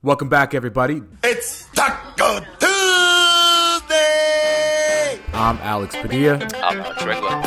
Welcome 0.00 0.28
back, 0.28 0.54
everybody. 0.54 1.02
It's 1.24 1.66
Talk-O 1.74 2.38
Tuesday! 3.80 3.98
I'm 5.34 5.56
Alex 5.56 5.96
Padilla. 5.96 6.34
I'm 6.34 6.78
Alex 6.78 7.04
Regla. 7.04 7.42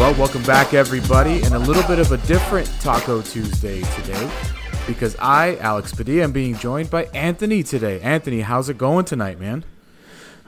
Well, 0.00 0.14
welcome 0.18 0.42
back, 0.42 0.74
everybody, 0.74 1.42
and 1.42 1.54
a 1.54 1.60
little 1.60 1.84
bit 1.84 2.00
of 2.00 2.10
a 2.10 2.16
different 2.26 2.66
Talk-O 2.80 3.22
Tuesday 3.22 3.82
today 3.82 4.28
because 4.88 5.14
I, 5.20 5.58
Alex 5.58 5.94
Padilla, 5.94 6.24
am 6.24 6.32
being 6.32 6.56
joined 6.56 6.90
by 6.90 7.04
Anthony 7.14 7.62
today. 7.62 8.00
Anthony, 8.00 8.40
how's 8.40 8.68
it 8.68 8.78
going 8.78 9.04
tonight, 9.04 9.38
man? 9.38 9.64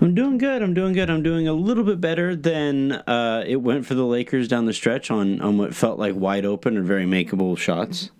I'm 0.02 0.14
doing 0.14 0.38
good. 0.38 0.62
I'm 0.62 0.72
doing 0.72 0.94
good. 0.94 1.10
I'm 1.10 1.22
doing 1.22 1.46
a 1.46 1.52
little 1.52 1.84
bit 1.84 2.00
better 2.00 2.34
than 2.34 2.92
uh, 2.92 3.44
it 3.46 3.56
went 3.56 3.84
for 3.84 3.94
the 3.94 4.06
Lakers 4.06 4.48
down 4.48 4.64
the 4.64 4.72
stretch 4.72 5.10
on, 5.10 5.42
on 5.42 5.58
what 5.58 5.74
felt 5.74 5.98
like 5.98 6.14
wide 6.14 6.46
open 6.46 6.78
or 6.78 6.82
very 6.82 7.04
makeable 7.04 7.58
shots. 7.58 8.10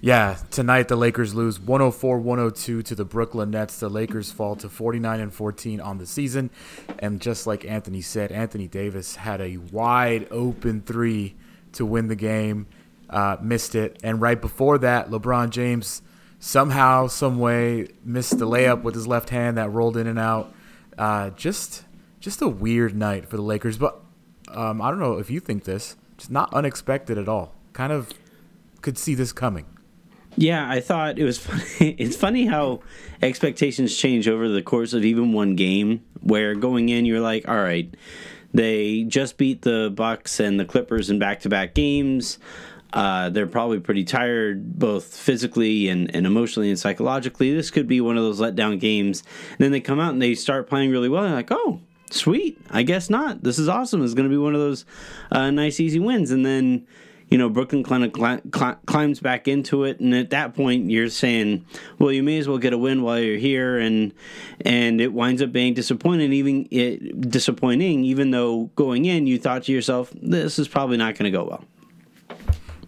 Yeah, 0.00 0.38
tonight 0.52 0.86
the 0.86 0.94
Lakers 0.94 1.34
lose 1.34 1.58
104-102 1.58 2.84
to 2.84 2.94
the 2.94 3.04
Brooklyn 3.04 3.50
Nets. 3.50 3.80
The 3.80 3.90
Lakers 3.90 4.30
fall 4.30 4.54
to 4.56 4.68
49 4.68 5.20
and 5.20 5.34
14 5.34 5.80
on 5.80 5.98
the 5.98 6.06
season. 6.06 6.48
And 7.00 7.20
just 7.20 7.44
like 7.44 7.64
Anthony 7.64 8.02
said, 8.02 8.30
Anthony 8.30 8.68
Davis 8.68 9.16
had 9.16 9.40
a 9.40 9.56
wide 9.56 10.28
open 10.30 10.80
3 10.80 11.34
to 11.72 11.84
win 11.84 12.06
the 12.06 12.16
game. 12.16 12.68
Uh, 13.10 13.36
missed 13.42 13.74
it. 13.74 13.98
And 14.04 14.20
right 14.20 14.40
before 14.40 14.78
that, 14.78 15.10
LeBron 15.10 15.50
James 15.50 16.02
somehow, 16.38 17.08
some 17.08 17.40
way 17.40 17.88
missed 18.04 18.38
the 18.38 18.46
layup 18.46 18.82
with 18.82 18.94
his 18.94 19.08
left 19.08 19.30
hand 19.30 19.58
that 19.58 19.70
rolled 19.70 19.96
in 19.96 20.06
and 20.06 20.20
out. 20.20 20.54
Uh, 21.00 21.30
just 21.30 21.84
just 22.20 22.42
a 22.42 22.48
weird 22.48 22.94
night 22.94 23.26
for 23.26 23.36
the 23.36 23.42
Lakers, 23.42 23.78
but 23.78 24.02
um, 24.48 24.82
I 24.82 24.90
don't 24.90 25.00
know 25.00 25.16
if 25.16 25.30
you 25.30 25.40
think 25.40 25.64
this. 25.64 25.96
Just 26.18 26.30
not 26.30 26.52
unexpected 26.52 27.16
at 27.16 27.26
all. 27.26 27.54
Kind 27.72 27.90
of 27.90 28.12
could 28.82 28.98
see 28.98 29.14
this 29.14 29.32
coming. 29.32 29.64
Yeah, 30.36 30.70
I 30.70 30.80
thought 30.80 31.18
it 31.18 31.24
was 31.24 31.38
funny. 31.46 31.92
It's 31.92 32.16
funny 32.16 32.44
how 32.44 32.80
expectations 33.22 33.96
change 33.96 34.28
over 34.28 34.46
the 34.46 34.60
course 34.60 34.92
of 34.92 35.02
even 35.02 35.32
one 35.32 35.56
game. 35.56 36.04
Where 36.20 36.54
going 36.54 36.90
in, 36.90 37.06
you're 37.06 37.20
like, 37.20 37.48
all 37.48 37.56
right, 37.56 37.94
they 38.52 39.04
just 39.04 39.38
beat 39.38 39.62
the 39.62 39.90
Bucks 39.94 40.38
and 40.38 40.60
the 40.60 40.66
Clippers 40.66 41.08
in 41.08 41.18
back-to-back 41.18 41.74
games. 41.74 42.38
Uh, 42.92 43.30
they're 43.30 43.46
probably 43.46 43.80
pretty 43.80 44.04
tired, 44.04 44.78
both 44.78 45.16
physically 45.16 45.88
and, 45.88 46.14
and 46.14 46.26
emotionally 46.26 46.70
and 46.70 46.78
psychologically. 46.78 47.54
This 47.54 47.70
could 47.70 47.86
be 47.86 48.00
one 48.00 48.16
of 48.16 48.24
those 48.24 48.40
letdown 48.40 48.80
games. 48.80 49.22
And 49.50 49.58
then 49.58 49.72
they 49.72 49.80
come 49.80 50.00
out 50.00 50.12
and 50.12 50.20
they 50.20 50.34
start 50.34 50.68
playing 50.68 50.90
really 50.90 51.08
well. 51.08 51.22
They're 51.22 51.32
like, 51.32 51.52
oh, 51.52 51.80
sweet. 52.10 52.60
I 52.70 52.82
guess 52.82 53.08
not. 53.08 53.42
This 53.42 53.58
is 53.58 53.68
awesome. 53.68 54.02
It's 54.02 54.14
going 54.14 54.28
to 54.28 54.34
be 54.34 54.38
one 54.38 54.54
of 54.54 54.60
those 54.60 54.84
uh, 55.30 55.50
nice, 55.50 55.78
easy 55.78 56.00
wins. 56.00 56.30
And 56.30 56.44
then 56.44 56.86
you 57.30 57.38
know, 57.38 57.48
Brooklyn 57.48 57.84
kind 57.84 58.10
cl- 58.14 58.40
cl- 58.52 58.80
climbs 58.86 59.20
back 59.20 59.46
into 59.46 59.84
it, 59.84 60.00
and 60.00 60.12
at 60.14 60.30
that 60.30 60.54
point, 60.54 60.90
you're 60.90 61.08
saying, 61.08 61.64
well, 61.98 62.10
you 62.10 62.24
may 62.24 62.38
as 62.38 62.48
well 62.48 62.58
get 62.58 62.72
a 62.72 62.78
win 62.78 63.02
while 63.02 63.20
you're 63.20 63.38
here, 63.38 63.78
and 63.78 64.12
and 64.62 65.00
it 65.00 65.12
winds 65.12 65.40
up 65.40 65.52
being 65.52 65.72
disappointing, 65.72 66.32
even 66.32 66.66
it, 66.72 67.30
disappointing, 67.30 68.04
even 68.04 68.32
though 68.32 68.64
going 68.74 69.04
in, 69.04 69.28
you 69.28 69.38
thought 69.38 69.62
to 69.64 69.72
yourself, 69.72 70.12
this 70.20 70.58
is 70.58 70.66
probably 70.66 70.96
not 70.96 71.14
going 71.14 71.30
to 71.30 71.36
go 71.36 71.44
well. 71.44 71.64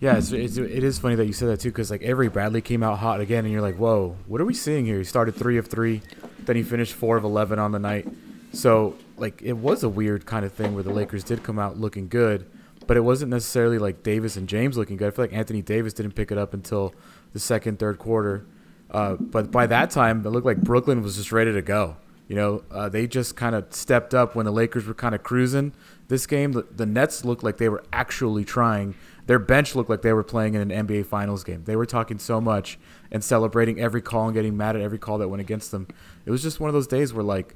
Yeah, 0.02 0.16
it's, 0.16 0.32
it's, 0.32 0.56
it 0.56 0.82
is 0.82 0.98
funny 0.98 1.14
that 1.14 1.26
you 1.26 1.32
said 1.32 1.48
that 1.48 1.60
too, 1.60 1.70
because 1.70 1.90
like 1.90 2.02
Avery 2.02 2.28
Bradley 2.28 2.60
came 2.60 2.82
out 2.82 2.98
hot 2.98 3.20
again, 3.20 3.44
and 3.44 3.52
you're 3.52 3.62
like, 3.62 3.76
whoa, 3.76 4.16
what 4.26 4.40
are 4.40 4.44
we 4.44 4.52
seeing 4.52 4.84
here? 4.84 4.98
He 4.98 5.04
started 5.04 5.36
three 5.36 5.58
of 5.58 5.68
three, 5.68 6.02
then 6.40 6.56
he 6.56 6.62
finished 6.62 6.92
four 6.92 7.16
of 7.16 7.24
eleven 7.24 7.58
on 7.58 7.72
the 7.72 7.78
night. 7.78 8.08
So 8.52 8.96
like 9.16 9.40
it 9.40 9.54
was 9.54 9.82
a 9.82 9.88
weird 9.88 10.26
kind 10.26 10.44
of 10.44 10.52
thing 10.52 10.74
where 10.74 10.82
the 10.82 10.92
Lakers 10.92 11.24
did 11.24 11.42
come 11.42 11.58
out 11.58 11.78
looking 11.78 12.08
good 12.08 12.50
but 12.86 12.96
it 12.96 13.00
wasn't 13.00 13.30
necessarily 13.30 13.78
like 13.78 14.02
Davis 14.02 14.36
and 14.36 14.48
James 14.48 14.76
looking 14.76 14.96
good. 14.96 15.08
I 15.08 15.10
feel 15.10 15.24
like 15.24 15.32
Anthony 15.32 15.62
Davis 15.62 15.92
didn't 15.92 16.12
pick 16.12 16.30
it 16.30 16.38
up 16.38 16.54
until 16.54 16.94
the 17.32 17.38
second, 17.38 17.78
third 17.78 17.98
quarter. 17.98 18.44
Uh, 18.90 19.14
but 19.14 19.50
by 19.50 19.66
that 19.66 19.90
time, 19.90 20.24
it 20.26 20.30
looked 20.30 20.46
like 20.46 20.58
Brooklyn 20.58 21.02
was 21.02 21.16
just 21.16 21.32
ready 21.32 21.52
to 21.52 21.62
go. 21.62 21.96
You 22.28 22.36
know, 22.36 22.64
uh, 22.70 22.88
they 22.88 23.06
just 23.06 23.36
kind 23.36 23.54
of 23.54 23.72
stepped 23.74 24.14
up 24.14 24.34
when 24.34 24.46
the 24.46 24.52
Lakers 24.52 24.86
were 24.86 24.94
kind 24.94 25.14
of 25.14 25.22
cruising. 25.22 25.72
This 26.08 26.26
game, 26.26 26.52
the, 26.52 26.62
the 26.62 26.86
Nets 26.86 27.24
looked 27.24 27.42
like 27.42 27.56
they 27.56 27.68
were 27.68 27.84
actually 27.92 28.44
trying. 28.44 28.94
Their 29.26 29.38
bench 29.38 29.74
looked 29.74 29.88
like 29.88 30.02
they 30.02 30.12
were 30.12 30.24
playing 30.24 30.54
in 30.54 30.70
an 30.70 30.86
NBA 30.86 31.06
Finals 31.06 31.44
game. 31.44 31.64
They 31.64 31.76
were 31.76 31.86
talking 31.86 32.18
so 32.18 32.40
much 32.40 32.78
and 33.10 33.22
celebrating 33.22 33.80
every 33.80 34.02
call 34.02 34.26
and 34.26 34.34
getting 34.34 34.56
mad 34.56 34.74
at 34.74 34.82
every 34.82 34.98
call 34.98 35.18
that 35.18 35.28
went 35.28 35.40
against 35.40 35.70
them. 35.70 35.86
It 36.26 36.30
was 36.30 36.42
just 36.42 36.58
one 36.58 36.68
of 36.68 36.74
those 36.74 36.86
days 36.88 37.12
where 37.12 37.22
like 37.22 37.54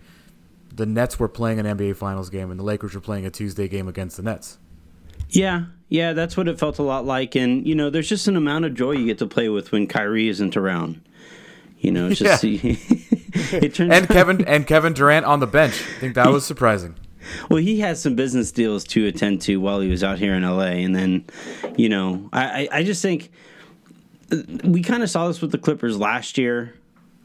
the 0.75 0.87
Nets 0.87 1.19
were 1.19 1.29
playing 1.29 1.59
an 1.59 1.67
NBA 1.67 1.97
Finals 1.97 2.31
game 2.31 2.51
and 2.51 2.61
the 2.61 2.65
Lakers 2.65 2.95
were 2.95 3.01
playing 3.01 3.27
a 3.27 3.31
Tuesday 3.31 3.67
game 3.67 3.89
against 3.89 4.17
the 4.17 4.23
Nets. 4.23 4.59
Yeah, 5.31 5.65
yeah, 5.89 6.13
that's 6.13 6.37
what 6.37 6.47
it 6.47 6.59
felt 6.59 6.79
a 6.79 6.83
lot 6.83 7.05
like. 7.05 7.35
And, 7.35 7.67
you 7.67 7.75
know, 7.75 7.91
there's 7.91 8.09
just 8.09 8.29
an 8.29 8.37
amount 8.37 8.65
of 8.65 8.75
joy 8.75 8.93
you 8.93 9.07
get 9.07 9.19
to 9.19 9.27
play 9.27 9.49
with 9.49 9.73
when 9.73 9.87
Kyrie 9.87 10.29
isn't 10.29 10.57
around. 10.57 11.01
You 11.79 11.91
know, 11.91 12.09
it's 12.09 12.21
just 12.21 12.45
yeah. 12.45 12.77
it 13.53 13.75
turns 13.75 13.93
and 13.93 14.09
Kevin 14.09 14.45
and 14.45 14.67
Kevin 14.67 14.93
Durant 14.93 15.27
on 15.27 15.41
the 15.41 15.47
bench. 15.47 15.75
I 15.75 16.01
think 16.01 16.15
that 16.15 16.29
was 16.29 16.47
surprising. 16.47 16.97
Well, 17.49 17.61
he 17.61 17.81
had 17.81 17.97
some 17.97 18.15
business 18.15 18.53
deals 18.53 18.85
to 18.85 19.07
attend 19.07 19.43
to 19.43 19.57
while 19.61 19.81
he 19.81 19.89
was 19.89 20.05
out 20.05 20.19
here 20.19 20.35
in 20.35 20.43
LA, 20.43 20.83
and 20.85 20.95
then, 20.95 21.25
you 21.77 21.89
know, 21.89 22.29
I 22.33 22.69
I 22.71 22.83
just 22.83 23.03
think 23.03 23.31
uh, 24.33 24.39
we 24.65 24.83
kind 24.83 25.03
of 25.03 25.11
saw 25.11 25.29
this 25.29 25.41
with 25.41 25.53
the 25.53 25.59
Clippers 25.59 25.99
last 25.99 26.39
year, 26.39 26.75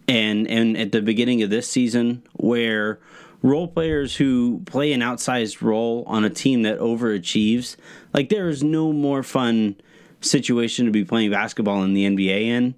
and 0.08 0.48
and 0.48 0.78
at 0.78 0.92
the 0.92 1.02
beginning 1.02 1.42
of 1.44 1.50
this 1.50 1.68
season 1.68 2.24
where 2.34 3.00
role 3.42 3.68
players 3.68 4.16
who 4.16 4.62
play 4.66 4.94
an 4.94 5.02
outsized 5.02 5.62
role 5.62 6.04
on 6.08 6.24
a 6.24 6.30
team 6.30 6.62
that 6.62 6.80
overachieves, 6.80 7.76
like 8.14 8.30
there 8.30 8.50
is 8.50 8.64
no 8.64 8.94
more 8.94 9.24
fun 9.24 9.76
situation 10.22 10.86
to 10.86 10.92
be 10.92 11.04
playing 11.04 11.32
basketball 11.32 11.84
in 11.84 11.94
the 11.94 12.06
NBA 12.06 12.42
in. 12.44 12.76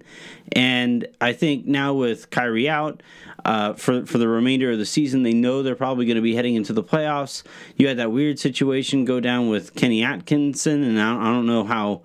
And 0.52 1.06
I 1.20 1.32
think 1.32 1.66
now 1.66 1.94
with 1.94 2.30
Kyrie 2.30 2.68
out 2.68 3.02
uh, 3.44 3.74
for 3.74 4.06
for 4.06 4.18
the 4.18 4.28
remainder 4.28 4.70
of 4.70 4.78
the 4.78 4.86
season, 4.86 5.22
they 5.22 5.34
know 5.34 5.62
they're 5.62 5.74
probably 5.74 6.06
going 6.06 6.16
to 6.16 6.22
be 6.22 6.34
heading 6.34 6.54
into 6.54 6.72
the 6.72 6.82
playoffs. 6.82 7.42
You 7.76 7.88
had 7.88 7.98
that 7.98 8.10
weird 8.10 8.38
situation 8.38 9.04
go 9.04 9.20
down 9.20 9.48
with 9.48 9.74
Kenny 9.74 10.02
Atkinson, 10.02 10.82
and 10.82 11.00
I 11.00 11.12
don't, 11.12 11.22
I 11.22 11.26
don't 11.26 11.46
know 11.46 11.64
how 11.64 12.02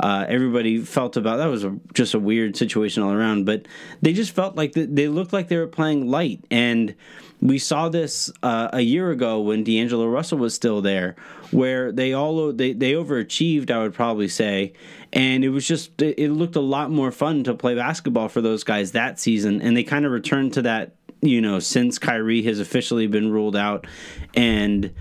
uh, 0.00 0.26
everybody 0.28 0.78
felt 0.80 1.16
about 1.16 1.38
that. 1.38 1.46
Was 1.46 1.64
a, 1.64 1.78
just 1.94 2.12
a 2.12 2.18
weird 2.18 2.56
situation 2.56 3.02
all 3.02 3.12
around, 3.12 3.46
but 3.46 3.66
they 4.02 4.12
just 4.12 4.32
felt 4.32 4.54
like 4.54 4.72
the, 4.72 4.84
they 4.84 5.08
looked 5.08 5.32
like 5.32 5.48
they 5.48 5.56
were 5.56 5.66
playing 5.66 6.10
light 6.10 6.44
and 6.50 6.94
we 7.42 7.58
saw 7.58 7.88
this 7.88 8.30
uh, 8.44 8.68
a 8.72 8.80
year 8.80 9.10
ago 9.10 9.40
when 9.40 9.64
D'Angelo 9.64 10.06
Russell 10.06 10.38
was 10.38 10.54
still 10.54 10.80
there, 10.80 11.16
where 11.50 11.90
they 11.90 12.12
all 12.12 12.52
they, 12.52 12.72
they 12.72 12.92
overachieved. 12.92 13.70
I 13.70 13.80
would 13.80 13.94
probably 13.94 14.28
say, 14.28 14.74
and 15.12 15.44
it 15.44 15.48
was 15.48 15.66
just 15.66 16.00
it 16.00 16.30
looked 16.30 16.54
a 16.54 16.60
lot 16.60 16.90
more 16.92 17.10
fun 17.10 17.42
to 17.44 17.54
play 17.54 17.74
basketball 17.74 18.28
for 18.28 18.40
those 18.40 18.62
guys 18.62 18.92
that 18.92 19.18
season, 19.18 19.60
and 19.60 19.76
they 19.76 19.82
kind 19.82 20.06
of 20.06 20.12
returned 20.12 20.54
to 20.54 20.62
that. 20.62 20.94
You 21.20 21.40
know, 21.40 21.58
since 21.58 21.98
Kyrie 21.98 22.42
has 22.42 22.58
officially 22.60 23.06
been 23.08 23.30
ruled 23.30 23.56
out, 23.56 23.86
and 24.34 24.94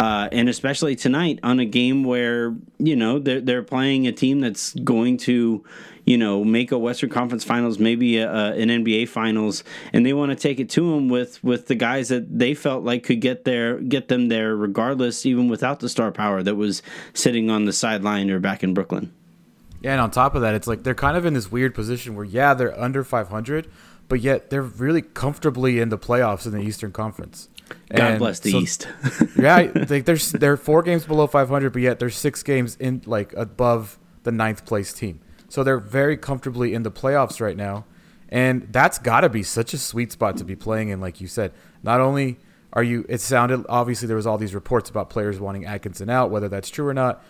uh, 0.00 0.28
and 0.30 0.48
especially 0.48 0.94
tonight 0.94 1.40
on 1.42 1.58
a 1.58 1.64
game 1.64 2.04
where 2.04 2.54
you 2.78 2.94
know 2.94 3.18
they're 3.18 3.40
they're 3.40 3.62
playing 3.64 4.06
a 4.06 4.12
team 4.12 4.40
that's 4.40 4.72
going 4.74 5.16
to 5.16 5.64
you 6.08 6.16
know, 6.16 6.42
make 6.42 6.72
a 6.72 6.78
Western 6.78 7.10
Conference 7.10 7.44
Finals, 7.44 7.78
maybe 7.78 8.16
a, 8.16 8.32
a, 8.32 8.52
an 8.54 8.70
NBA 8.70 9.08
Finals, 9.08 9.62
and 9.92 10.06
they 10.06 10.14
want 10.14 10.30
to 10.30 10.36
take 10.36 10.58
it 10.58 10.70
to 10.70 10.92
them 10.92 11.10
with 11.10 11.42
with 11.44 11.66
the 11.66 11.74
guys 11.74 12.08
that 12.08 12.38
they 12.38 12.54
felt 12.54 12.82
like 12.82 13.02
could 13.04 13.20
get 13.20 13.44
there, 13.44 13.78
get 13.78 14.08
them 14.08 14.28
there, 14.28 14.56
regardless, 14.56 15.26
even 15.26 15.48
without 15.48 15.80
the 15.80 15.88
star 15.88 16.10
power 16.10 16.42
that 16.42 16.54
was 16.54 16.82
sitting 17.12 17.50
on 17.50 17.66
the 17.66 17.74
sideline 17.74 18.30
or 18.30 18.38
back 18.38 18.64
in 18.64 18.72
Brooklyn. 18.72 19.12
Yeah, 19.82 19.92
and 19.92 20.00
on 20.00 20.10
top 20.10 20.34
of 20.34 20.40
that, 20.40 20.54
it's 20.54 20.66
like 20.66 20.82
they're 20.82 20.94
kind 20.94 21.16
of 21.16 21.26
in 21.26 21.34
this 21.34 21.52
weird 21.52 21.74
position 21.74 22.16
where 22.16 22.24
yeah, 22.24 22.54
they're 22.54 22.78
under 22.80 23.04
500, 23.04 23.70
but 24.08 24.20
yet 24.20 24.48
they're 24.48 24.62
really 24.62 25.02
comfortably 25.02 25.78
in 25.78 25.90
the 25.90 25.98
playoffs 25.98 26.46
in 26.46 26.52
the 26.52 26.62
Eastern 26.62 26.90
Conference. 26.90 27.50
God 27.90 28.12
and 28.12 28.18
bless 28.18 28.40
the 28.40 28.52
so, 28.52 28.58
East. 28.60 28.88
yeah, 29.38 29.64
they, 29.64 30.00
they're 30.00 30.16
they're 30.16 30.56
four 30.56 30.82
games 30.82 31.04
below 31.04 31.26
500, 31.26 31.70
but 31.70 31.82
yet 31.82 31.98
they're 31.98 32.08
six 32.08 32.42
games 32.42 32.76
in 32.76 33.02
like 33.04 33.34
above 33.34 33.98
the 34.22 34.32
ninth 34.32 34.64
place 34.64 34.94
team. 34.94 35.20
So 35.48 35.64
they're 35.64 35.78
very 35.78 36.16
comfortably 36.16 36.74
in 36.74 36.82
the 36.82 36.90
playoffs 36.90 37.40
right 37.40 37.56
now. 37.56 37.86
And 38.28 38.68
that's 38.70 38.98
got 38.98 39.22
to 39.22 39.28
be 39.28 39.42
such 39.42 39.72
a 39.72 39.78
sweet 39.78 40.12
spot 40.12 40.36
to 40.36 40.44
be 40.44 40.54
playing 40.54 40.90
in, 40.90 41.00
like 41.00 41.20
you 41.20 41.26
said. 41.26 41.52
Not 41.82 42.00
only 42.00 42.38
are 42.74 42.82
you, 42.82 43.06
it 43.08 43.22
sounded, 43.22 43.64
obviously, 43.68 44.06
there 44.06 44.16
was 44.16 44.26
all 44.26 44.36
these 44.36 44.54
reports 44.54 44.90
about 44.90 45.08
players 45.08 45.40
wanting 45.40 45.64
Atkinson 45.64 46.10
out, 46.10 46.30
whether 46.30 46.48
that's 46.48 46.68
true 46.68 46.86
or 46.86 46.92
not. 46.92 47.24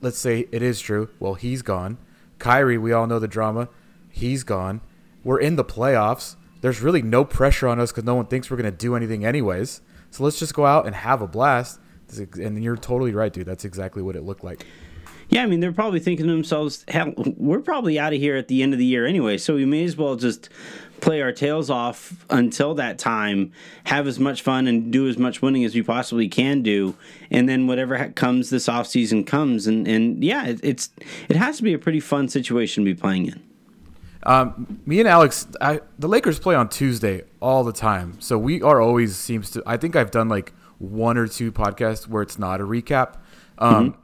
Let's 0.00 0.18
say 0.18 0.48
it 0.50 0.62
is 0.62 0.80
true. 0.80 1.08
Well, 1.20 1.34
he's 1.34 1.62
gone. 1.62 1.98
Kyrie, 2.40 2.78
we 2.78 2.92
all 2.92 3.06
know 3.06 3.20
the 3.20 3.28
drama. 3.28 3.68
He's 4.08 4.42
gone. 4.42 4.80
We're 5.22 5.38
in 5.38 5.54
the 5.54 5.64
playoffs. 5.64 6.34
There's 6.62 6.80
really 6.80 7.02
no 7.02 7.24
pressure 7.24 7.68
on 7.68 7.78
us 7.78 7.92
because 7.92 8.04
no 8.04 8.16
one 8.16 8.26
thinks 8.26 8.50
we're 8.50 8.56
going 8.56 8.72
to 8.72 8.76
do 8.76 8.96
anything 8.96 9.24
anyways. 9.24 9.82
So 10.10 10.24
let's 10.24 10.38
just 10.38 10.54
go 10.54 10.66
out 10.66 10.86
and 10.86 10.96
have 10.96 11.22
a 11.22 11.28
blast. 11.28 11.78
And 12.18 12.62
you're 12.64 12.76
totally 12.76 13.12
right, 13.12 13.32
dude. 13.32 13.46
That's 13.46 13.64
exactly 13.64 14.02
what 14.02 14.16
it 14.16 14.24
looked 14.24 14.42
like. 14.42 14.66
Yeah, 15.30 15.44
I 15.44 15.46
mean, 15.46 15.60
they're 15.60 15.72
probably 15.72 16.00
thinking 16.00 16.26
to 16.26 16.32
themselves, 16.32 16.84
hell, 16.88 17.12
we're 17.16 17.60
probably 17.60 17.98
out 18.00 18.12
of 18.12 18.18
here 18.18 18.36
at 18.36 18.48
the 18.48 18.64
end 18.64 18.72
of 18.72 18.80
the 18.80 18.84
year 18.84 19.06
anyway, 19.06 19.38
so 19.38 19.54
we 19.54 19.64
may 19.64 19.84
as 19.84 19.96
well 19.96 20.16
just 20.16 20.48
play 21.00 21.22
our 21.22 21.32
tails 21.32 21.70
off 21.70 22.26
until 22.30 22.74
that 22.74 22.98
time, 22.98 23.52
have 23.84 24.08
as 24.08 24.18
much 24.18 24.42
fun 24.42 24.66
and 24.66 24.92
do 24.92 25.08
as 25.08 25.16
much 25.16 25.40
winning 25.40 25.64
as 25.64 25.74
we 25.74 25.82
possibly 25.82 26.28
can 26.28 26.62
do, 26.62 26.96
and 27.30 27.48
then 27.48 27.68
whatever 27.68 28.08
comes 28.10 28.50
this 28.50 28.66
offseason 28.66 29.24
comes. 29.24 29.68
And, 29.68 29.86
and 29.86 30.22
yeah, 30.22 30.46
it, 30.46 30.60
it's 30.62 30.90
it 31.28 31.36
has 31.36 31.58
to 31.58 31.62
be 31.62 31.72
a 31.72 31.78
pretty 31.78 32.00
fun 32.00 32.28
situation 32.28 32.84
to 32.84 32.94
be 32.94 33.00
playing 33.00 33.26
in. 33.26 33.42
Um, 34.24 34.80
me 34.84 34.98
and 34.98 35.08
Alex, 35.08 35.46
I, 35.60 35.80
the 35.98 36.08
Lakers 36.08 36.38
play 36.38 36.54
on 36.54 36.68
Tuesday 36.68 37.22
all 37.40 37.64
the 37.64 37.72
time, 37.72 38.20
so 38.20 38.36
we 38.36 38.60
are 38.62 38.80
always 38.80 39.16
seems 39.16 39.50
to. 39.52 39.62
I 39.64 39.76
think 39.76 39.96
I've 39.96 40.10
done 40.10 40.28
like 40.28 40.52
one 40.78 41.16
or 41.16 41.26
two 41.26 41.52
podcasts 41.52 42.06
where 42.06 42.22
it's 42.22 42.38
not 42.38 42.60
a 42.60 42.64
recap. 42.64 43.16
Um, 43.58 43.92
mm-hmm. 43.92 44.00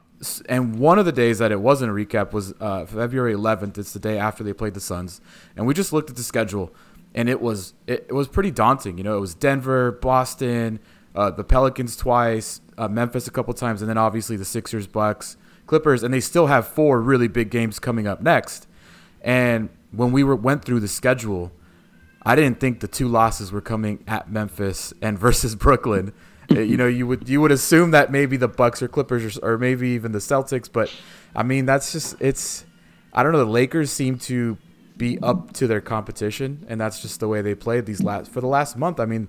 And 0.49 0.79
one 0.79 0.97
of 0.97 1.05
the 1.05 1.11
days 1.11 1.37
that 1.39 1.51
it 1.51 1.59
wasn't 1.59 1.91
a 1.91 1.93
recap 1.93 2.31
was 2.31 2.53
uh, 2.59 2.85
February 2.85 3.33
11th. 3.33 3.77
It's 3.77 3.93
the 3.93 3.99
day 3.99 4.17
after 4.17 4.43
they 4.43 4.53
played 4.53 4.73
the 4.73 4.79
Suns, 4.79 5.21
and 5.55 5.67
we 5.67 5.73
just 5.73 5.93
looked 5.93 6.09
at 6.09 6.15
the 6.15 6.23
schedule, 6.23 6.73
and 7.13 7.29
it 7.29 7.39
was 7.39 7.73
it, 7.85 8.07
it 8.09 8.13
was 8.13 8.27
pretty 8.27 8.51
daunting. 8.51 8.97
You 8.97 9.03
know, 9.03 9.15
it 9.15 9.21
was 9.21 9.35
Denver, 9.35 9.91
Boston, 9.91 10.79
uh, 11.15 11.31
the 11.31 11.43
Pelicans 11.43 11.95
twice, 11.95 12.61
uh, 12.77 12.87
Memphis 12.87 13.27
a 13.27 13.31
couple 13.31 13.53
times, 13.53 13.81
and 13.81 13.89
then 13.89 13.97
obviously 13.97 14.37
the 14.37 14.45
Sixers, 14.45 14.87
Bucks, 14.87 15.37
Clippers, 15.65 16.03
and 16.03 16.13
they 16.13 16.19
still 16.19 16.47
have 16.47 16.67
four 16.67 17.01
really 17.01 17.27
big 17.27 17.51
games 17.51 17.79
coming 17.79 18.07
up 18.07 18.21
next. 18.21 18.67
And 19.21 19.69
when 19.91 20.11
we 20.11 20.23
were 20.23 20.35
went 20.35 20.65
through 20.65 20.79
the 20.79 20.87
schedule, 20.87 21.51
I 22.23 22.35
didn't 22.35 22.59
think 22.59 22.79
the 22.79 22.87
two 22.87 23.07
losses 23.07 23.51
were 23.51 23.61
coming 23.61 24.03
at 24.07 24.31
Memphis 24.31 24.93
and 25.01 25.17
versus 25.19 25.55
Brooklyn. 25.55 26.13
Uh, 26.49 26.61
you 26.61 26.77
know, 26.77 26.87
you 26.87 27.05
would 27.07 27.27
you 27.27 27.41
would 27.41 27.51
assume 27.51 27.91
that 27.91 28.11
maybe 28.11 28.37
the 28.37 28.47
Bucks 28.47 28.81
or 28.81 28.87
Clippers 28.87 29.37
or, 29.37 29.53
or 29.53 29.57
maybe 29.57 29.89
even 29.89 30.11
the 30.11 30.19
Celtics, 30.19 30.71
but 30.71 30.93
I 31.35 31.43
mean 31.43 31.65
that's 31.65 31.91
just 31.91 32.15
it's 32.21 32.65
I 33.13 33.23
don't 33.23 33.31
know. 33.31 33.39
The 33.39 33.45
Lakers 33.45 33.91
seem 33.91 34.17
to 34.19 34.57
be 34.95 35.19
up 35.19 35.53
to 35.53 35.67
their 35.67 35.81
competition, 35.81 36.65
and 36.69 36.79
that's 36.79 37.01
just 37.01 37.19
the 37.19 37.27
way 37.27 37.41
they 37.41 37.55
played 37.55 37.85
these 37.85 38.01
last 38.01 38.31
for 38.31 38.41
the 38.41 38.47
last 38.47 38.77
month. 38.77 38.99
I 38.99 39.05
mean, 39.05 39.27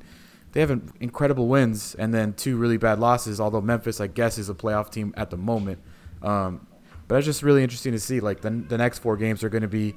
they 0.53 0.61
have 0.61 0.81
incredible 1.01 1.49
wins 1.49 1.95
and 1.95 2.13
then 2.13 2.33
two 2.33 2.57
really 2.57 2.77
bad 2.77 2.99
losses. 3.01 3.41
Although 3.41 3.61
Memphis, 3.61 4.01
I 4.01 4.07
guess, 4.07 4.39
is 4.39 4.49
a 4.49 4.55
playoff 4.55 4.91
team 4.91 5.13
at 5.17 5.31
the 5.31 5.37
moment. 5.37 5.81
Um, 6.23 6.67
but 7.07 7.17
it's 7.17 7.27
just 7.27 7.43
really 7.43 7.63
interesting 7.63 7.93
to 7.93 8.01
see. 8.01 8.21
Like 8.21 8.43
the 8.43 8.51
the 8.51 8.79
next 8.79 9.01
four 9.01 9.17
games 9.17 9.43
are 9.43 9.49
going 9.49 9.63
to 9.63 9.69
be 9.69 9.95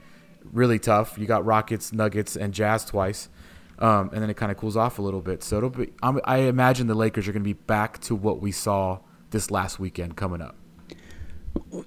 really 0.52 0.80
tough. 0.80 1.18
You 1.18 1.26
got 1.26 1.46
Rockets, 1.46 1.94
Nuggets, 1.94 2.36
and 2.36 2.54
Jazz 2.54 2.86
twice, 2.86 3.30
um, 3.80 4.10
and 4.14 4.22
then 4.22 4.30
it 4.30 4.38
kind 4.38 4.52
of 4.52 4.58
cools 4.58 4.78
off 4.78 5.00
a 5.00 5.02
little 5.02 5.22
bit. 5.22 5.44
So 5.44 5.58
it'll 5.58 5.70
be. 5.70 5.92
I'm, 6.02 6.20
i 6.26 6.38
imagine 6.38 6.88
the 6.88 6.96
Lakers 6.96 7.28
are 7.28 7.32
going 7.32 7.44
to 7.44 7.48
be 7.48 7.54
back 7.54 8.00
to 8.02 8.16
what 8.16 8.42
we 8.42 8.52
saw 8.52 9.00
this 9.32 9.52
last 9.52 9.80
weekend 9.80 10.16
coming 10.16 10.42
up. 10.42 10.56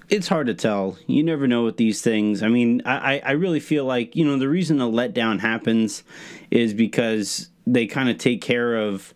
It's 0.09 0.27
hard 0.27 0.47
to 0.47 0.53
tell. 0.53 0.97
You 1.07 1.23
never 1.23 1.47
know 1.47 1.63
with 1.63 1.77
these 1.77 2.01
things. 2.01 2.43
I 2.43 2.49
mean, 2.49 2.81
I, 2.85 3.19
I 3.25 3.31
really 3.31 3.59
feel 3.59 3.85
like 3.85 4.15
you 4.15 4.25
know 4.25 4.37
the 4.37 4.49
reason 4.49 4.77
the 4.77 4.85
letdown 4.85 5.39
happens 5.39 6.03
is 6.51 6.73
because 6.73 7.49
they 7.65 7.87
kind 7.87 8.09
of 8.09 8.17
take 8.17 8.41
care 8.41 8.75
of 8.75 9.13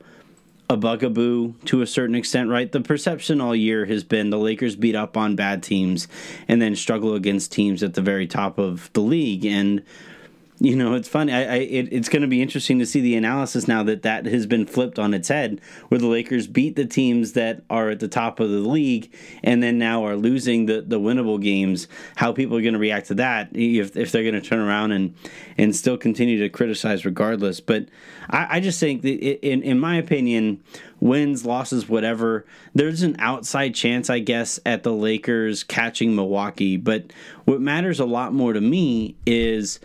a 0.69 0.77
bugaboo 0.77 1.53
to 1.65 1.81
a 1.81 1.87
certain 1.87 2.15
extent, 2.15 2.49
right? 2.49 2.71
The 2.71 2.81
perception 2.81 3.41
all 3.41 3.55
year 3.55 3.85
has 3.85 4.03
been 4.03 4.29
the 4.29 4.37
Lakers 4.37 4.75
beat 4.75 4.95
up 4.95 5.17
on 5.17 5.35
bad 5.35 5.63
teams 5.63 6.07
and 6.47 6.61
then 6.61 6.75
struggle 6.75 7.15
against 7.15 7.51
teams 7.51 7.81
at 7.81 7.95
the 7.95 8.01
very 8.01 8.27
top 8.27 8.59
of 8.59 8.91
the 8.93 9.01
league. 9.01 9.45
And 9.45 9.83
you 10.61 10.75
know, 10.75 10.93
it's 10.93 11.07
funny. 11.07 11.31
I, 11.31 11.41
I 11.41 11.55
it, 11.55 11.87
it's 11.91 12.09
going 12.09 12.21
to 12.21 12.27
be 12.27 12.41
interesting 12.41 12.79
to 12.79 12.85
see 12.85 12.99
the 12.99 13.15
analysis 13.15 13.67
now 13.67 13.81
that 13.83 14.01
that 14.01 14.25
has 14.25 14.45
been 14.45 14.65
flipped 14.65 14.99
on 14.99 15.13
its 15.13 15.29
head, 15.29 15.61
where 15.87 15.99
the 15.99 16.07
Lakers 16.07 16.47
beat 16.47 16.75
the 16.75 16.85
teams 16.85 17.31
that 17.33 17.63
are 17.69 17.89
at 17.89 18.01
the 18.01 18.09
top 18.09 18.41
of 18.41 18.49
the 18.49 18.59
league, 18.59 19.13
and 19.41 19.63
then 19.63 19.77
now 19.77 20.05
are 20.05 20.17
losing 20.17 20.65
the, 20.65 20.81
the 20.81 20.99
winnable 20.99 21.41
games. 21.41 21.87
How 22.17 22.33
people 22.33 22.57
are 22.57 22.61
going 22.61 22.73
to 22.73 22.79
react 22.79 23.07
to 23.07 23.15
that? 23.15 23.49
If, 23.53 23.95
if 23.95 24.11
they're 24.11 24.23
going 24.23 24.35
to 24.35 24.41
turn 24.41 24.59
around 24.59 24.91
and 24.91 25.15
and 25.57 25.73
still 25.73 25.97
continue 25.97 26.39
to 26.39 26.49
criticize 26.49 27.05
regardless. 27.05 27.61
But 27.61 27.87
I, 28.29 28.57
I 28.57 28.59
just 28.59 28.81
think 28.81 29.01
that 29.03 29.17
in 29.45 29.63
in 29.63 29.79
my 29.79 29.95
opinion, 29.95 30.61
wins, 30.99 31.45
losses, 31.45 31.87
whatever, 31.87 32.45
there's 32.75 33.01
an 33.01 33.15
outside 33.19 33.75
chance, 33.75 34.09
I 34.09 34.19
guess, 34.19 34.59
at 34.65 34.83
the 34.83 34.91
Lakers 34.91 35.63
catching 35.63 36.15
Milwaukee. 36.15 36.75
But 36.75 37.13
what 37.45 37.61
matters 37.61 38.01
a 38.01 38.05
lot 38.05 38.33
more 38.33 38.51
to 38.51 38.59
me 38.59 39.15
is 39.25 39.79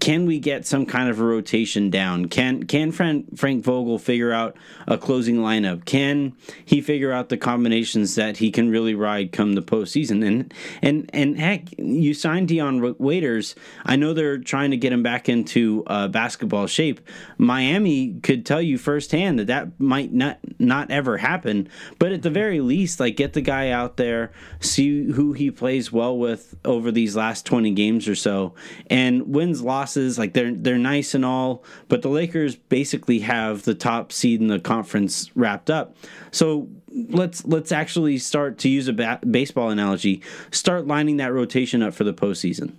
can 0.00 0.26
we 0.26 0.40
get 0.40 0.66
some 0.66 0.86
kind 0.86 1.08
of 1.08 1.20
a 1.20 1.24
rotation 1.24 1.88
down? 1.88 2.26
Can 2.26 2.64
can 2.64 2.90
Frank, 2.90 3.38
Frank 3.38 3.64
Vogel 3.64 3.98
figure 3.98 4.32
out 4.32 4.56
a 4.88 4.98
closing 4.98 5.36
lineup? 5.36 5.84
Can 5.84 6.32
he 6.64 6.80
figure 6.80 7.12
out 7.12 7.28
the 7.28 7.36
combinations 7.36 8.16
that 8.16 8.38
he 8.38 8.50
can 8.50 8.70
really 8.70 8.94
ride 8.94 9.30
come 9.30 9.52
the 9.52 9.62
postseason? 9.62 10.26
And 10.26 10.54
and 10.82 11.08
and 11.12 11.38
heck, 11.38 11.78
you 11.78 12.12
signed 12.12 12.48
Dion 12.48 12.96
Waiters. 12.98 13.54
I 13.86 13.94
know 13.94 14.12
they're 14.12 14.38
trying 14.38 14.72
to 14.72 14.76
get 14.76 14.92
him 14.92 15.04
back 15.04 15.28
into 15.28 15.84
uh, 15.86 16.08
basketball 16.08 16.66
shape. 16.66 17.00
Miami 17.38 18.14
could 18.22 18.44
tell 18.44 18.60
you 18.60 18.78
firsthand 18.78 19.38
that 19.38 19.46
that 19.46 19.78
might 19.78 20.12
not 20.12 20.40
not 20.58 20.90
ever 20.90 21.18
happen. 21.18 21.68
But 22.00 22.10
at 22.10 22.22
the 22.22 22.30
very 22.30 22.60
least, 22.60 22.98
like 22.98 23.16
get 23.16 23.34
the 23.34 23.40
guy 23.40 23.70
out 23.70 23.96
there, 23.96 24.32
see 24.58 25.12
who 25.12 25.34
he 25.34 25.52
plays 25.52 25.92
well 25.92 26.18
with 26.18 26.56
over 26.64 26.90
these 26.90 27.14
last 27.14 27.46
twenty 27.46 27.70
games 27.70 28.08
or 28.08 28.16
so, 28.16 28.54
and 28.88 29.28
wins 29.52 29.62
losses 29.62 30.18
like 30.18 30.32
they're 30.32 30.52
they're 30.52 30.78
nice 30.78 31.14
and 31.14 31.24
all, 31.24 31.62
but 31.88 32.02
the 32.02 32.08
Lakers 32.08 32.56
basically 32.56 33.20
have 33.20 33.62
the 33.62 33.74
top 33.74 34.12
seed 34.12 34.40
in 34.40 34.48
the 34.48 34.58
conference 34.58 35.30
wrapped 35.36 35.70
up. 35.70 35.96
So 36.30 36.68
let's 36.90 37.44
let's 37.44 37.72
actually 37.72 38.18
start 38.18 38.58
to 38.58 38.68
use 38.68 38.88
a 38.88 38.92
ba- 38.92 39.20
baseball 39.28 39.70
analogy. 39.70 40.22
Start 40.50 40.86
lining 40.86 41.18
that 41.18 41.32
rotation 41.32 41.82
up 41.82 41.94
for 41.94 42.04
the 42.04 42.14
postseason. 42.14 42.72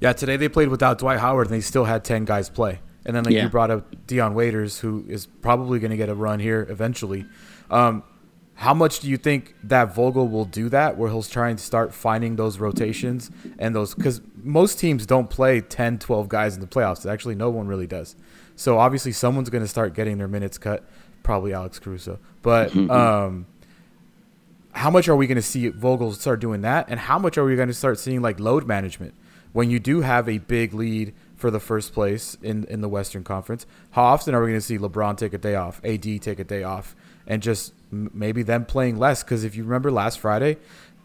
Yeah, 0.00 0.12
today 0.12 0.36
they 0.36 0.48
played 0.48 0.68
without 0.68 0.98
Dwight 0.98 1.20
Howard 1.20 1.46
and 1.48 1.54
they 1.54 1.60
still 1.60 1.84
had 1.84 2.04
ten 2.04 2.24
guys 2.24 2.48
play. 2.48 2.80
And 3.04 3.14
then 3.14 3.22
like 3.24 3.34
yeah. 3.34 3.44
you 3.44 3.48
brought 3.48 3.70
up 3.70 4.06
Dion 4.08 4.34
Waiters, 4.34 4.80
who 4.80 5.04
is 5.08 5.26
probably 5.26 5.78
going 5.78 5.92
to 5.92 5.96
get 5.96 6.08
a 6.08 6.14
run 6.14 6.40
here 6.40 6.66
eventually. 6.68 7.24
Um, 7.70 8.02
how 8.54 8.72
much 8.72 9.00
do 9.00 9.08
you 9.08 9.16
think 9.18 9.54
that 9.62 9.94
Vogel 9.94 10.28
will 10.28 10.46
do 10.46 10.70
that, 10.70 10.96
where 10.96 11.10
he'll 11.10 11.22
try 11.22 11.50
and 11.50 11.60
start 11.60 11.92
finding 11.92 12.36
those 12.36 12.58
rotations 12.58 13.30
and 13.58 13.76
those? 13.76 13.94
Because 13.94 14.22
most 14.46 14.78
teams 14.78 15.06
don't 15.06 15.28
play 15.28 15.60
10, 15.60 15.98
12 15.98 16.28
guys 16.28 16.54
in 16.54 16.60
the 16.60 16.66
playoffs. 16.66 17.10
Actually, 17.10 17.34
no 17.34 17.50
one 17.50 17.66
really 17.66 17.86
does. 17.86 18.16
So 18.54 18.78
obviously, 18.78 19.12
someone's 19.12 19.50
going 19.50 19.64
to 19.64 19.68
start 19.68 19.94
getting 19.94 20.18
their 20.18 20.28
minutes 20.28 20.56
cut. 20.58 20.84
Probably 21.22 21.52
Alex 21.52 21.78
Caruso. 21.78 22.18
But 22.42 22.74
um, 22.90 23.46
how 24.72 24.90
much 24.90 25.08
are 25.08 25.16
we 25.16 25.26
going 25.26 25.36
to 25.36 25.42
see 25.42 25.68
Vogel 25.68 26.12
start 26.12 26.40
doing 26.40 26.62
that? 26.62 26.86
And 26.88 27.00
how 27.00 27.18
much 27.18 27.36
are 27.36 27.44
we 27.44 27.56
going 27.56 27.68
to 27.68 27.74
start 27.74 27.98
seeing 27.98 28.22
like 28.22 28.40
load 28.40 28.66
management 28.66 29.14
when 29.52 29.70
you 29.70 29.78
do 29.78 30.00
have 30.02 30.28
a 30.28 30.38
big 30.38 30.72
lead 30.72 31.14
for 31.34 31.50
the 31.50 31.60
first 31.60 31.92
place 31.92 32.36
in 32.42 32.64
in 32.64 32.80
the 32.80 32.88
Western 32.88 33.24
Conference? 33.24 33.66
How 33.90 34.04
often 34.04 34.34
are 34.34 34.40
we 34.40 34.48
going 34.48 34.60
to 34.60 34.66
see 34.66 34.78
LeBron 34.78 35.18
take 35.18 35.34
a 35.34 35.38
day 35.38 35.54
off, 35.54 35.80
AD 35.84 36.02
take 36.22 36.38
a 36.38 36.44
day 36.44 36.62
off? 36.62 36.94
and 37.26 37.42
just 37.42 37.72
maybe 37.90 38.42
them 38.42 38.64
playing 38.64 38.98
less. 38.98 39.22
Because 39.22 39.44
if 39.44 39.56
you 39.56 39.64
remember 39.64 39.90
last 39.90 40.18
Friday, 40.18 40.56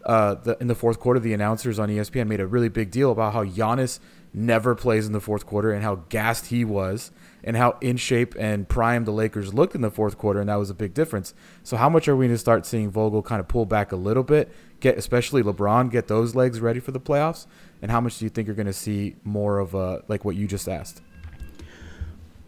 uh, 0.04 0.34
the, 0.34 0.56
in 0.60 0.66
the 0.66 0.74
fourth 0.74 0.98
quarter, 0.98 1.20
the 1.20 1.32
announcers 1.32 1.78
on 1.78 1.88
ESPN 1.88 2.26
made 2.26 2.40
a 2.40 2.46
really 2.46 2.68
big 2.68 2.90
deal 2.90 3.12
about 3.12 3.32
how 3.32 3.44
Giannis 3.44 4.00
never 4.34 4.74
plays 4.74 5.06
in 5.06 5.12
the 5.12 5.20
fourth 5.20 5.46
quarter 5.46 5.72
and 5.72 5.82
how 5.82 5.96
gassed 6.08 6.46
he 6.46 6.64
was 6.64 7.10
and 7.44 7.56
how 7.56 7.76
in 7.80 7.96
shape 7.96 8.34
and 8.38 8.68
primed 8.68 9.06
the 9.06 9.12
Lakers 9.12 9.52
looked 9.52 9.74
in 9.74 9.80
the 9.80 9.90
fourth 9.90 10.16
quarter, 10.16 10.40
and 10.40 10.48
that 10.48 10.56
was 10.56 10.70
a 10.70 10.74
big 10.74 10.94
difference. 10.94 11.34
So, 11.62 11.76
how 11.76 11.88
much 11.88 12.08
are 12.08 12.16
we 12.16 12.26
going 12.26 12.34
to 12.34 12.38
start 12.38 12.64
seeing 12.66 12.90
Vogel 12.90 13.22
kind 13.22 13.40
of 13.40 13.48
pull 13.48 13.66
back 13.66 13.92
a 13.92 13.96
little 13.96 14.22
bit, 14.22 14.52
get 14.80 14.96
especially 14.96 15.42
LeBron 15.42 15.90
get 15.90 16.08
those 16.08 16.34
legs 16.34 16.60
ready 16.60 16.80
for 16.80 16.92
the 16.92 17.00
playoffs, 17.00 17.46
and 17.80 17.90
how 17.90 18.00
much 18.00 18.18
do 18.18 18.24
you 18.24 18.28
think 18.28 18.46
you're 18.46 18.56
going 18.56 18.66
to 18.66 18.72
see 18.72 19.16
more 19.24 19.58
of 19.58 19.74
a 19.74 20.02
like 20.08 20.24
what 20.24 20.36
you 20.36 20.46
just 20.46 20.68
asked? 20.68 21.02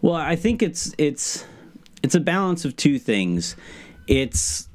Well, 0.00 0.14
I 0.14 0.36
think 0.36 0.62
it's 0.62 0.94
it's 0.96 1.44
it's 2.02 2.14
a 2.14 2.20
balance 2.20 2.64
of 2.64 2.76
two 2.76 2.98
things. 2.98 3.56
It's 4.06 4.68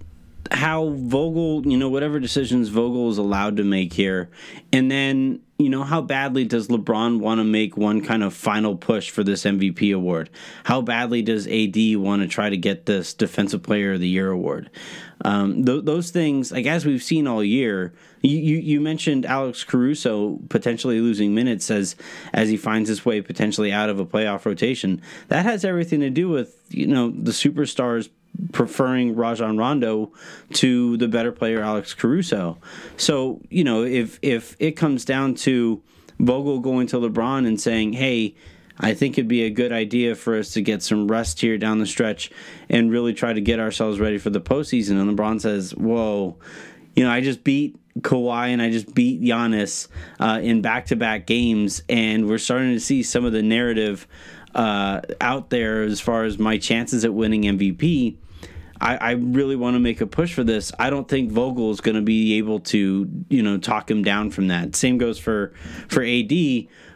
how 0.52 0.90
Vogel, 0.90 1.68
you 1.68 1.78
know, 1.78 1.90
whatever 1.90 2.20
decisions 2.20 2.70
Vogel 2.70 3.10
is 3.10 3.18
allowed 3.18 3.58
to 3.58 3.64
make 3.64 3.94
here, 3.94 4.30
and 4.74 4.90
then 4.90 5.42
you 5.58 5.70
know 5.70 5.84
how 5.84 6.02
badly 6.02 6.46
does 6.46 6.70
LeBron 6.70 7.20
want 7.20 7.40
to 7.40 7.44
make 7.44 7.78
one 7.78 8.02
kind 8.02 8.24
of 8.24 8.34
final 8.34 8.76
push 8.76 9.10
for 9.10 9.24
this 9.24 9.44
MVP 9.44 9.94
award? 9.94 10.30
How 10.64 10.82
badly 10.82 11.22
does 11.22 11.48
AD 11.48 11.78
want 11.98 12.22
to 12.22 12.28
try 12.28 12.50
to 12.50 12.58
get 12.58 12.86
this 12.86 13.14
Defensive 13.14 13.62
Player 13.62 13.94
of 13.94 14.00
the 14.00 14.08
Year 14.08 14.32
award? 14.32 14.70
Um, 15.26 15.66
th- 15.66 15.84
those 15.84 16.12
things, 16.12 16.52
like 16.52 16.66
as 16.66 16.86
we've 16.86 17.04
seen 17.04 17.28
all 17.28 17.44
year, 17.44 17.94
you, 18.22 18.38
you, 18.38 18.58
you 18.58 18.82
mentioned 18.82 19.26
Alex 19.26 19.64
Caruso 19.66 20.40
potentially 20.50 21.02
losing 21.02 21.36
minutes 21.36 21.70
as 21.70 21.96
as 22.34 22.50
he 22.50 22.58
finds 22.58 22.88
his 22.90 23.06
way 23.06 23.22
potentially 23.22 23.72
out 23.72 23.90
of 23.90 24.00
a 24.00 24.06
playoff 24.06 24.46
rotation. 24.46 25.02
That 25.28 25.46
has 25.46 25.66
everything 25.66 26.00
to 26.00 26.10
do 26.10 26.30
with 26.30 26.56
you 26.70 26.88
know 26.88 27.10
the 27.12 27.32
superstars 27.32 28.10
preferring 28.52 29.16
Rajon 29.16 29.58
Rondo 29.58 30.12
to 30.54 30.98
the 30.98 31.08
better 31.08 31.32
player 31.32 31.62
Alex 31.62 31.94
Caruso. 31.94 32.58
So 32.98 33.42
you 33.50 33.64
know 33.64 33.84
if 33.84 34.20
if 34.22 34.56
it 34.60 34.72
comes 34.72 35.06
down 35.06 35.36
to 35.36 35.82
Vogel 36.20 36.60
going 36.60 36.88
to 36.88 36.98
LeBron 36.98 37.48
and 37.48 37.60
saying, 37.60 37.94
"Hey." 37.94 38.36
I 38.82 38.94
think 38.94 39.18
it'd 39.18 39.28
be 39.28 39.44
a 39.44 39.50
good 39.50 39.74
idea 39.74 40.16
for 40.16 40.40
us 40.40 40.54
to 40.54 40.62
get 40.62 40.82
some 40.82 41.10
rest 41.10 41.42
here 41.42 41.58
down 41.58 41.80
the 41.80 41.86
stretch 41.86 42.32
and 42.70 42.90
really 42.90 43.14
try 43.14 43.34
to 43.34 43.42
get 43.42 43.60
ourselves 43.60 44.00
ready 44.00 44.18
for 44.18 44.30
the 44.30 44.40
postseason. 44.40 44.92
And 45.02 45.18
LeBron 45.18 45.42
says, 45.42 45.76
Whoa, 45.76 46.38
you 46.96 47.04
know, 47.04 47.12
I 47.12 47.20
just 47.20 47.44
beat 47.44 47.78
Kawhi 48.02 48.48
and 48.48 48.62
I 48.62 48.70
just 48.70 48.94
beat 48.94 49.22
Giannis 49.22 49.88
uh, 50.20 50.40
in 50.42 50.62
back 50.62 50.88
to 50.88 50.96
back 50.96 51.26
games, 51.26 51.84
and 51.90 52.28
we're 52.28 52.38
starting 52.38 52.74
to 52.74 52.80
see 52.80 53.04
some 53.04 53.26
of 53.26 53.32
the 53.32 53.42
narrative 53.42 54.08
uh, 54.56 55.02
out 55.22 55.50
there 55.50 55.84
as 55.84 56.00
far 56.00 56.24
as 56.24 56.38
my 56.40 56.58
chances 56.58 57.06
at 57.06 57.14
winning 57.14 57.44
MVP. 57.44 58.16
I, 58.82 58.96
I 58.96 59.12
really 59.12 59.56
want 59.56 59.76
to 59.76 59.80
make 59.80 60.00
a 60.00 60.08
push 60.08 60.34
for 60.34 60.44
this. 60.44 60.72
I 60.80 60.90
don't 60.90 61.08
think 61.08 61.32
Vogel 61.32 61.72
is 61.72 61.82
going 61.82 61.96
to 61.96 62.02
be 62.02 62.38
able 62.38 62.62
to, 62.62 63.10
you 63.30 63.44
know, 63.44 63.58
talk 63.58 63.92
him 63.92 64.04
down 64.04 64.32
from 64.32 64.48
that. 64.48 64.76
Same 64.76 64.98
goes 64.98 65.20
for 65.20 65.54
for 65.90 66.02
AD, 66.02 66.32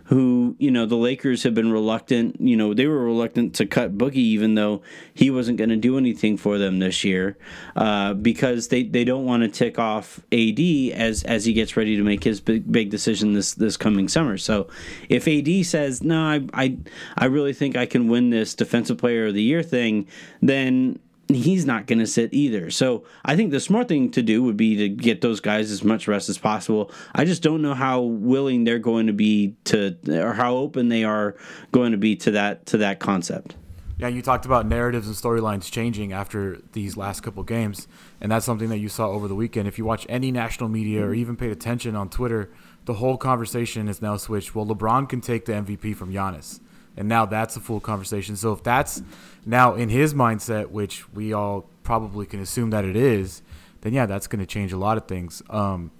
who 0.05 0.55
you 0.59 0.69
know 0.69 0.85
the 0.85 0.97
Lakers 0.97 1.43
have 1.43 1.53
been 1.53 1.71
reluctant. 1.71 2.39
You 2.39 2.57
know 2.57 2.73
they 2.73 2.87
were 2.87 3.03
reluctant 3.03 3.55
to 3.55 3.65
cut 3.65 3.97
Boogie, 3.97 4.15
even 4.15 4.55
though 4.55 4.81
he 5.13 5.29
wasn't 5.29 5.57
going 5.57 5.69
to 5.69 5.75
do 5.75 5.97
anything 5.97 6.37
for 6.37 6.57
them 6.57 6.79
this 6.79 7.03
year, 7.03 7.37
uh, 7.75 8.13
because 8.13 8.67
they, 8.67 8.83
they 8.83 9.03
don't 9.03 9.25
want 9.25 9.43
to 9.43 9.49
tick 9.49 9.79
off 9.79 10.19
AD 10.31 10.59
as 10.93 11.23
as 11.23 11.45
he 11.45 11.53
gets 11.53 11.77
ready 11.77 11.95
to 11.95 12.03
make 12.03 12.23
his 12.23 12.41
big 12.41 12.69
big 12.71 12.89
decision 12.89 13.33
this 13.33 13.53
this 13.53 13.77
coming 13.77 14.07
summer. 14.07 14.37
So 14.37 14.67
if 15.09 15.27
AD 15.27 15.65
says 15.65 16.03
no, 16.03 16.19
I 16.19 16.45
I, 16.53 16.77
I 17.17 17.25
really 17.25 17.53
think 17.53 17.77
I 17.77 17.85
can 17.85 18.07
win 18.07 18.29
this 18.29 18.53
Defensive 18.55 18.97
Player 18.97 19.27
of 19.27 19.33
the 19.33 19.43
Year 19.43 19.63
thing, 19.63 20.07
then 20.41 20.99
he's 21.27 21.65
not 21.65 21.87
going 21.87 21.99
to 21.99 22.07
sit 22.07 22.33
either. 22.33 22.69
So 22.69 23.05
I 23.23 23.35
think 23.35 23.51
the 23.51 23.59
smart 23.59 23.87
thing 23.87 24.11
to 24.11 24.21
do 24.21 24.43
would 24.43 24.57
be 24.57 24.75
to 24.77 24.89
get 24.89 25.21
those 25.21 25.39
guys 25.39 25.71
as 25.71 25.83
much 25.83 26.07
rest 26.07 26.29
as 26.29 26.37
possible. 26.37 26.91
I 27.13 27.25
just 27.25 27.41
don't 27.41 27.61
know 27.61 27.73
how 27.73 28.01
willing 28.01 28.63
they're 28.63 28.79
going 28.79 29.07
to 29.07 29.13
be 29.13 29.55
to, 29.65 29.97
or 30.09 30.33
how 30.33 30.55
open 30.55 30.89
they 30.89 31.03
are 31.03 31.35
going 31.71 31.91
to 31.91 31.97
be 31.97 32.15
to 32.17 32.31
that 32.31 32.65
to 32.67 32.77
that 32.77 32.99
concept. 32.99 33.55
Yeah, 33.97 34.07
you 34.07 34.21
talked 34.21 34.45
about 34.45 34.65
narratives 34.65 35.07
and 35.07 35.15
storylines 35.15 35.71
changing 35.71 36.13
after 36.13 36.59
these 36.73 36.97
last 36.97 37.21
couple 37.21 37.43
games, 37.43 37.87
and 38.19 38.31
that's 38.31 38.45
something 38.45 38.69
that 38.69 38.79
you 38.79 38.89
saw 38.89 39.07
over 39.09 39.27
the 39.27 39.35
weekend. 39.35 39.67
If 39.67 39.77
you 39.77 39.85
watch 39.85 40.05
any 40.09 40.31
national 40.31 40.67
media 40.67 41.05
or 41.05 41.13
even 41.13 41.37
paid 41.37 41.51
attention 41.51 41.95
on 41.95 42.09
Twitter, 42.09 42.49
the 42.85 42.95
whole 42.95 43.17
conversation 43.17 43.87
is 43.87 44.01
now 44.01 44.17
switched. 44.17 44.55
Well, 44.55 44.65
LeBron 44.65 45.07
can 45.07 45.21
take 45.21 45.45
the 45.45 45.53
MVP 45.53 45.95
from 45.95 46.11
Giannis 46.11 46.59
and 46.95 47.07
now 47.07 47.25
that's 47.25 47.55
a 47.55 47.59
full 47.59 47.79
conversation. 47.79 48.35
So 48.35 48.53
if 48.53 48.63
that's 48.63 49.01
now 49.45 49.75
in 49.75 49.89
his 49.89 50.13
mindset, 50.13 50.69
which 50.69 51.11
we 51.13 51.33
all 51.33 51.69
probably 51.83 52.25
can 52.25 52.39
assume 52.39 52.69
that 52.71 52.85
it 52.85 52.95
is, 52.95 53.41
then 53.81 53.93
yeah, 53.93 54.05
that's 54.05 54.27
going 54.27 54.39
to 54.39 54.45
change 54.45 54.71
a 54.71 54.77
lot 54.77 54.97
of 54.97 55.07
things. 55.07 55.41
Um, 55.49 55.91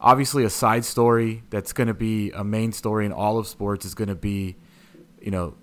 obviously, 0.00 0.44
a 0.44 0.50
side 0.50 0.84
story 0.84 1.42
that's 1.50 1.72
going 1.72 1.88
to 1.88 1.94
be 1.94 2.30
a 2.32 2.42
main 2.42 2.72
story 2.72 3.06
in 3.06 3.12
all 3.12 3.38
of 3.38 3.46
sports 3.46 3.84
is 3.84 3.94
going 3.94 4.08
to 4.08 4.14
be, 4.14 4.56
you 5.20 5.30
know, 5.30 5.54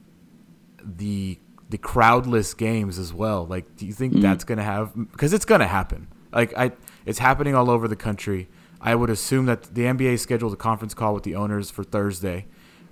the 0.83 1.39
the 1.67 1.77
crowdless 1.79 2.55
games 2.55 2.99
as 2.99 3.11
well. 3.11 3.45
Like, 3.45 3.75
do 3.75 3.87
you 3.87 3.93
think 3.93 4.13
mm-hmm. 4.13 4.21
that's 4.21 4.43
going 4.43 4.59
to 4.59 4.63
have? 4.63 4.93
Because 5.11 5.33
it's 5.33 5.45
going 5.45 5.61
to 5.61 5.67
happen. 5.67 6.07
Like, 6.31 6.55
I, 6.55 6.71
it's 7.05 7.19
happening 7.19 7.55
all 7.55 7.71
over 7.71 7.87
the 7.87 7.95
country. 7.95 8.47
I 8.79 8.93
would 8.93 9.09
assume 9.09 9.47
that 9.47 9.73
the 9.73 9.83
NBA 9.83 10.19
scheduled 10.19 10.53
a 10.53 10.57
conference 10.57 10.93
call 10.93 11.13
with 11.13 11.23
the 11.23 11.33
owners 11.33 11.71
for 11.71 11.83
Thursday 11.83 12.45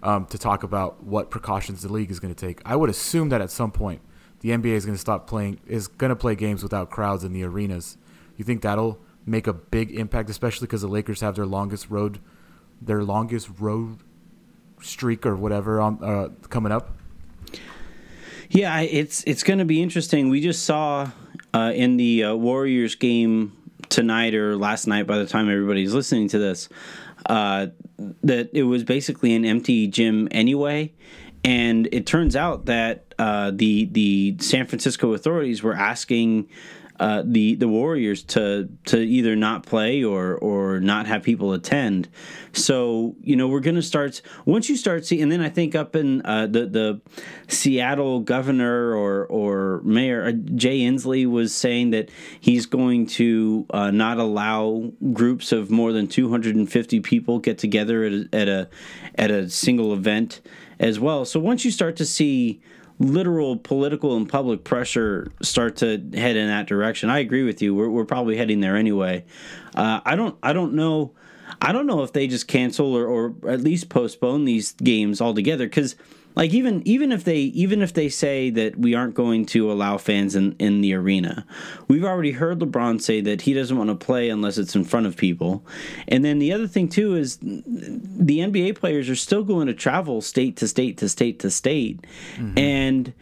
um, 0.03 0.25
to 0.27 0.38
talk 0.38 0.63
about 0.63 1.03
what 1.03 1.31
precautions 1.31 1.81
the 1.81 1.91
league 1.91 2.12
is 2.12 2.19
going 2.19 2.33
to 2.33 2.48
take. 2.48 2.62
I 2.65 2.75
would 2.75 2.89
assume 2.89 3.29
that 3.29 3.41
at 3.41 3.50
some 3.50 3.72
point 3.72 4.01
the 4.41 4.50
NBA 4.50 4.74
is 4.74 4.86
going 4.86 4.95
to 4.95 5.01
stop 5.01 5.25
playing 5.25 5.60
is 5.65 5.88
going 5.88 6.10
to 6.10 6.15
play 6.15 6.36
games 6.36 6.62
without 6.62 6.89
crowds 6.89 7.24
in 7.24 7.33
the 7.33 7.43
arenas. 7.43 7.98
You 8.38 8.45
think 8.45 8.62
that'll 8.62 9.00
make 9.25 9.48
a 9.48 9.53
big 9.53 9.91
impact, 9.91 10.29
especially 10.29 10.67
because 10.67 10.81
the 10.81 10.88
Lakers 10.88 11.22
have 11.22 11.36
their 11.36 11.45
longest 11.45 11.89
road, 11.89 12.19
their 12.81 13.03
longest 13.03 13.50
road 13.60 14.00
streak 14.81 15.25
or 15.25 15.36
whatever 15.36 15.79
on 15.79 16.03
uh, 16.03 16.29
coming 16.50 16.72
up. 16.72 16.98
Yeah, 18.50 18.81
it's 18.81 19.24
it's 19.25 19.41
going 19.41 19.60
to 19.60 19.65
be 19.65 19.81
interesting. 19.81 20.29
We 20.29 20.41
just 20.41 20.63
saw 20.63 21.10
uh, 21.53 21.72
in 21.74 21.98
the 21.98 22.25
uh, 22.25 22.36
Warriors 22.36 22.95
game 22.95 23.53
tonight 23.89 24.36
or 24.36 24.57
last 24.57 24.88
night, 24.88 25.07
by 25.07 25.17
the 25.17 25.25
time 25.25 25.50
everybody's 25.50 25.93
listening 25.93 26.27
to 26.29 26.39
this, 26.39 26.69
uh, 27.27 27.67
that 28.24 28.50
it 28.53 28.63
was 28.63 28.83
basically 28.83 29.33
an 29.36 29.45
empty 29.45 29.88
gym 29.88 30.27
anyway. 30.31 30.91
And 31.43 31.89
it 31.91 32.05
turns 32.05 32.36
out 32.36 32.65
that 32.65 33.13
uh, 33.19 33.51
the 33.53 33.86
the 33.86 34.38
San 34.39 34.65
Francisco 34.65 35.13
authorities 35.13 35.62
were 35.62 35.74
asking 35.74 36.48
uh, 37.00 37.23
the 37.25 37.55
the 37.55 37.67
Warriors 37.67 38.23
to 38.23 38.69
to 38.85 38.97
either 39.00 39.35
not 39.35 39.65
play 39.65 40.03
or 40.03 40.35
or 40.35 40.79
not 40.79 41.07
have 41.07 41.23
people 41.23 41.53
attend. 41.53 42.07
So 42.51 43.15
you 43.21 43.35
know 43.35 43.47
we're 43.47 43.62
going 43.62 43.75
to 43.75 43.81
start 43.81 44.21
once 44.45 44.69
you 44.69 44.77
start 44.77 45.05
seeing, 45.05 45.23
and 45.23 45.31
then 45.31 45.41
I 45.41 45.50
think 45.50 45.75
up 45.75 45.95
in 45.95 46.25
uh, 46.25 46.47
the 46.47 46.65
the 46.67 47.01
Seattle 47.47 48.19
governor 48.19 48.95
or 48.95 49.25
or 49.25 49.81
mayor 49.83 50.25
uh, 50.25 50.31
Jay 50.31 50.79
Inslee 50.81 51.29
was 51.29 51.53
saying 51.53 51.91
that 51.91 52.09
he's 52.39 52.65
going 52.65 53.07
to 53.07 53.65
uh, 53.71 53.91
not 53.91 54.17
allow 54.17 54.91
groups 55.13 55.51
of 55.51 55.71
more 55.71 55.91
than 55.91 56.07
250 56.07 57.00
people 57.00 57.39
get 57.39 57.57
together 57.57 58.03
at 58.03 58.13
a, 58.13 58.29
at 58.33 58.47
a 58.47 58.69
at 59.15 59.31
a 59.31 59.50
single 59.50 59.93
event 59.93 60.41
as 60.79 61.00
well. 61.00 61.25
So 61.25 61.39
once 61.39 61.65
you 61.65 61.71
start 61.71 61.95
to 61.97 62.05
see 62.05 62.62
literal 63.03 63.57
political 63.57 64.15
and 64.15 64.27
public 64.27 64.63
pressure 64.63 65.31
start 65.41 65.77
to 65.77 65.89
head 66.13 66.36
in 66.36 66.48
that 66.48 66.67
direction. 66.67 67.10
I 67.10 67.19
agree 67.19 67.43
with 67.43 67.62
you. 67.62 67.75
We're, 67.75 67.89
we're 67.89 68.05
probably 68.05 68.38
heading 68.38 68.62
there 68.62 68.75
anyway. 68.75 69.25
Uh, 69.75 70.00
I 70.05 70.15
don't 70.15 70.38
I 70.41 70.53
don't 70.53 70.74
know 70.74 71.12
I 71.62 71.72
don't 71.72 71.86
know 71.86 72.03
if 72.03 72.13
they 72.13 72.27
just 72.27 72.48
cancel 72.48 72.95
or, 72.95 73.05
or 73.05 73.36
at 73.48 73.62
least 73.62 73.89
postpone 73.89 74.45
these 74.45 74.74
games 74.74 75.22
altogether 75.22 75.65
because 75.65 75.95
like 76.35 76.51
even 76.51 76.85
even 76.87 77.11
if 77.11 77.23
they 77.23 77.37
even 77.37 77.81
if 77.81 77.93
they 77.93 78.09
say 78.09 78.49
that 78.49 78.77
we 78.77 78.93
aren't 78.93 79.13
going 79.13 79.45
to 79.45 79.71
allow 79.71 79.97
fans 79.97 80.35
in 80.35 80.55
in 80.59 80.81
the 80.81 80.93
arena 80.93 81.45
we've 81.87 82.03
already 82.03 82.31
heard 82.31 82.59
lebron 82.59 83.01
say 83.01 83.21
that 83.21 83.41
he 83.41 83.53
doesn't 83.53 83.77
want 83.77 83.89
to 83.89 83.95
play 83.95 84.29
unless 84.29 84.57
it's 84.57 84.75
in 84.75 84.83
front 84.83 85.05
of 85.05 85.15
people 85.15 85.65
and 86.07 86.23
then 86.23 86.39
the 86.39 86.51
other 86.51 86.67
thing 86.67 86.87
too 86.87 87.15
is 87.15 87.37
the 87.37 88.39
nba 88.39 88.75
players 88.75 89.09
are 89.09 89.15
still 89.15 89.43
going 89.43 89.67
to 89.67 89.73
travel 89.73 90.21
state 90.21 90.55
to 90.57 90.67
state 90.67 90.97
to 90.97 91.07
state 91.07 91.39
to 91.39 91.49
state 91.49 92.01
mm-hmm. 92.35 92.57
and 92.57 93.13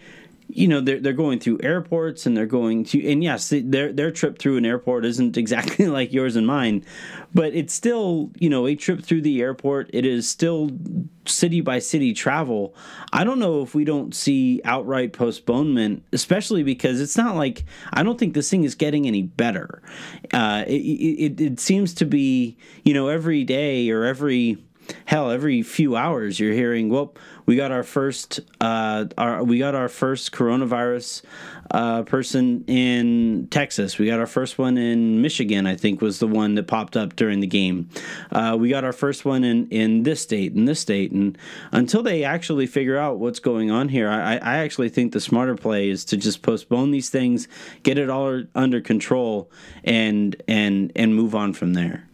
you 0.53 0.67
know 0.67 0.81
they're 0.81 1.00
they're 1.00 1.13
going 1.13 1.39
through 1.39 1.60
airports 1.63 2.25
and 2.25 2.36
they're 2.36 2.46
going 2.46 2.84
to 2.84 3.12
and 3.12 3.24
yes 3.24 3.53
their 3.63 3.91
their 3.91 4.12
trip 4.12 4.38
through 4.39 4.58
an 4.58 4.65
airport 4.65 5.05
isn't 5.05 5.38
exactly 5.38 5.88
like 5.88 6.12
yours 6.12 6.36
and 6.36 6.48
mine 6.48 6.84
but 7.34 7.53
it's 7.55 7.74
still 7.74 8.31
you 8.39 8.50
know 8.50 8.67
a 8.67 8.75
trip 8.75 9.01
through 9.01 9.22
the 9.22 9.41
airport. 9.41 9.89
It 9.93 10.05
is 10.05 10.27
still 10.27 10.72
city 11.25 11.62
by 11.62 11.79
city 11.79 12.13
travel. 12.13 12.75
I 13.13 13.24
don't 13.24 13.39
know 13.39 13.62
if 13.62 13.75
we 13.75 13.84
don't 13.84 14.13
see 14.13 14.62
outright 14.65 15.13
postponement 15.13 16.03
especially 16.12 16.63
because 16.63 17.00
it's 17.00 17.15
not 17.17 17.36
like 17.36 17.63
i 17.93 18.01
don't 18.03 18.17
think 18.17 18.34
this 18.34 18.50
thing 18.50 18.63
is 18.63 18.75
getting 18.75 19.08
any 19.08 19.22
better. 19.22 19.81
Uh, 20.34 20.63
it, 20.67 20.74
it, 20.74 21.41
it 21.41 21.60
seems 21.60 21.93
to 21.96 22.05
be 22.05 22.58
you 22.84 22.93
know 22.93 23.08
every 23.08 23.43
day 23.43 23.89
or 23.89 24.03
every 24.03 24.58
hell 25.06 25.32
every 25.32 25.62
few 25.62 25.96
hours 25.96 26.40
you're 26.40 26.54
hearing 26.54 26.90
well 26.90 27.14
we 27.46 27.56
got 27.56 27.72
our 27.72 27.84
first 27.84 28.40
uh, 28.60 29.06
our 29.18 29.44
we 29.44 29.60
got 29.60 29.76
our 29.76 29.90
first 29.90 30.32
coronavirus 30.32 31.22
uh, 31.72 32.04
person 32.04 32.64
in 32.68 33.48
Texas. 33.50 33.98
We 33.98 34.06
got 34.06 34.20
our 34.20 34.28
first 34.28 34.58
one 34.58 34.78
in 34.78 35.22
Michigan. 35.22 35.66
I 35.66 35.76
think 35.76 36.02
was 36.02 36.20
the 36.20 36.28
one 36.28 36.56
that 36.56 36.68
popped 36.68 36.98
up 36.98 37.16
during 37.16 37.40
the 37.40 37.48
game. 37.48 37.90
Uh, 38.32 38.58
we 38.60 38.70
got 38.70 38.84
our 38.84 38.94
first 38.94 39.26
one 39.26 39.44
in 39.44 39.68
in 39.70 40.04
this 40.04 40.22
state, 40.22 40.54
in 40.54 40.66
this 40.66 40.80
state, 40.80 41.12
and 41.12 41.38
until 41.72 42.04
they 42.04 42.24
actually 42.24 42.68
figure 42.68 42.98
out 42.98 43.20
what's 43.20 43.40
going 43.40 43.72
on 43.72 43.90
here, 43.90 44.10
I, 44.10 44.36
I 44.38 44.58
actually 44.58 44.90
think 44.90 45.14
the 45.14 45.22
smarter 45.22 45.56
play 45.56 45.90
is 45.90 46.06
to 46.06 46.18
just 46.18 46.42
postpone 46.42 46.92
these 46.92 47.10
things, 47.10 47.48
get 47.84 47.98
it 47.98 48.10
all 48.10 48.44
under 48.56 48.82
control, 48.82 49.50
and 49.84 50.42
and 50.48 50.92
and 50.96 51.16
move 51.16 51.36
on 51.36 51.54
from 51.54 51.74
there. 51.74 52.08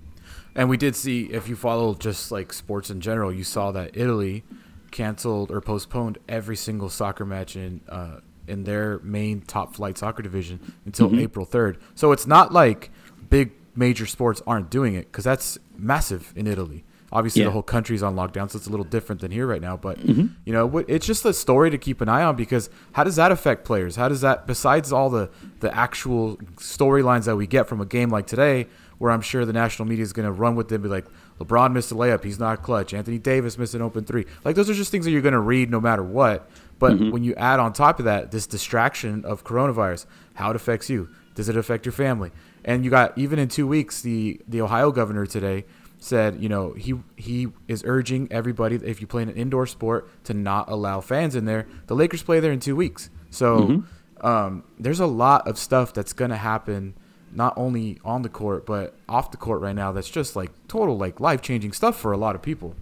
And 0.58 0.70
we 0.70 0.76
did 0.76 0.96
see, 0.96 1.26
if 1.26 1.48
you 1.48 1.56
follow 1.56 1.94
just 1.94 2.32
like 2.32 2.52
sports 2.52 2.90
in 2.90 3.00
general, 3.00 3.32
you 3.32 3.44
saw 3.44 3.72
that 3.72 3.96
Italy 3.96 4.44
canceled 4.90 5.52
or 5.52 5.62
postponed 5.62 6.18
every 6.28 6.56
single 6.56 6.90
soccer 6.90 7.26
match 7.26 7.56
in 7.56 7.82
uh, 7.88 8.20
in 8.48 8.64
their 8.64 9.00
main 9.00 9.42
top 9.42 9.76
flight 9.76 9.98
soccer 9.98 10.24
division 10.24 10.74
until 10.86 11.10
mm-hmm. 11.10 11.20
April 11.20 11.46
3rd. 11.46 11.80
So 11.94 12.12
it's 12.12 12.26
not 12.26 12.54
like 12.54 12.90
big 13.30 13.52
major 13.76 14.08
sports 14.08 14.42
aren't 14.48 14.72
doing 14.72 14.96
it 14.96 15.12
because 15.12 15.24
that's 15.24 15.60
massive 15.78 16.34
in 16.36 16.48
Italy. 16.48 16.84
Obviously, 17.12 17.42
yeah. 17.42 17.46
the 17.46 17.52
whole 17.52 17.64
country's 17.64 18.04
on 18.04 18.16
lockdown, 18.16 18.52
so 18.52 18.58
it's 18.58 18.68
a 18.68 18.70
little 18.70 18.86
different 18.86 19.22
than 19.22 19.32
here 19.32 19.48
right 19.48 19.62
now. 19.62 19.78
But 19.78 20.00
mm-hmm. 20.00 20.28
you 20.44 20.54
know, 20.54 20.80
it's 20.80 21.06
just 21.06 21.24
a 21.24 21.34
story 21.34 21.70
to 21.70 21.78
keep 21.78 22.02
an 22.02 22.10
eye 22.10 22.24
on 22.24 22.36
because 22.36 22.70
how 22.94 23.04
does 23.04 23.16
that 23.16 23.32
affect 23.32 23.64
players? 23.64 23.96
How 23.96 24.10
does 24.10 24.22
that, 24.22 24.48
besides 24.48 24.92
all 24.92 25.10
the 25.10 25.30
the 25.60 25.74
actual 25.74 26.38
storylines 26.56 27.26
that 27.26 27.36
we 27.36 27.48
get 27.48 27.68
from 27.68 27.80
a 27.80 27.86
game 27.86 28.10
like 28.10 28.28
today, 28.28 28.68
where 28.98 29.12
I'm 29.12 29.22
sure 29.22 29.46
the 29.46 29.54
national 29.54 29.88
media 29.88 30.04
is 30.04 30.14
going 30.14 30.26
to 30.26 30.32
run 30.32 30.56
with 30.56 30.70
them, 30.70 30.82
be 30.82 30.90
like, 30.90 31.06
LeBron 31.40 31.74
missed 31.74 31.92
a 31.92 31.96
layup, 31.96 32.24
he's 32.24 32.40
not 32.40 32.64
clutch. 32.64 32.94
Anthony 32.94 33.20
Davis 33.20 33.58
missed 33.58 33.76
an 33.76 33.82
open 33.82 34.06
three. 34.06 34.26
Like 34.44 34.56
those 34.56 34.70
are 34.70 34.74
just 34.74 34.92
things 34.92 35.06
that 35.06 35.12
you're 35.12 35.22
going 35.22 35.34
to 35.34 35.40
read 35.40 35.70
no 35.70 35.80
matter 35.80 36.04
what. 36.04 36.50
But 36.80 36.94
mm-hmm. 36.94 37.12
when 37.12 37.24
you 37.24 37.36
add 37.36 37.60
on 37.60 37.74
top 37.74 38.00
of 38.00 38.06
that 38.06 38.32
this 38.32 38.48
distraction 38.48 39.26
of 39.26 39.44
coronavirus, 39.44 40.06
how 40.34 40.50
it 40.50 40.56
affects 40.56 40.90
you, 40.90 41.10
does 41.36 41.50
it 41.50 41.58
affect 41.58 41.86
your 41.86 41.94
family? 41.94 42.32
And 42.66 42.84
you 42.84 42.92
got 42.92 43.18
even 43.18 43.40
in 43.40 43.48
two 43.48 43.68
weeks, 43.68 44.02
the 44.02 44.42
the 44.48 44.62
Ohio 44.62 44.92
governor 44.92 45.26
today 45.26 45.66
said, 46.00 46.42
you 46.42 46.50
know, 46.50 46.74
he 46.74 46.96
he 47.16 47.48
is 47.68 47.84
urging 47.86 48.28
everybody 48.32 48.76
if 48.76 49.02
you 49.02 49.08
play 49.08 49.24
an 49.24 49.30
indoor 49.30 49.66
sport 49.66 50.10
to 50.26 50.34
not 50.34 50.70
allow 50.70 51.02
fans 51.02 51.36
in 51.36 51.46
there. 51.46 51.68
The 51.88 51.96
Lakers 51.96 52.24
play 52.24 52.40
there 52.40 52.52
in 52.52 52.60
two 52.60 52.76
weeks, 52.76 53.10
so 53.30 53.60
mm-hmm. 53.60 54.26
um, 54.26 54.64
there's 54.80 55.00
a 55.00 55.08
lot 55.08 55.48
of 55.48 55.58
stuff 55.58 55.94
that's 55.94 56.14
going 56.14 56.32
to 56.32 56.38
happen 56.38 56.94
not 57.34 57.54
only 57.58 58.00
on 58.04 58.22
the 58.22 58.30
court 58.30 58.66
but 58.66 58.94
off 59.08 59.32
the 59.32 59.38
court 59.38 59.62
right 59.62 59.76
now 59.76 59.92
that's 59.92 60.10
just 60.10 60.36
like 60.36 60.52
total 60.68 60.98
like 60.98 61.20
life 61.20 61.42
changing 61.42 61.72
stuff 61.72 62.00
for 62.00 62.12
a 62.12 62.18
lot 62.18 62.36
of 62.36 62.42
people. 62.42 62.76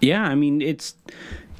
Yeah, 0.00 0.22
I 0.22 0.34
mean 0.34 0.62
it's 0.62 0.94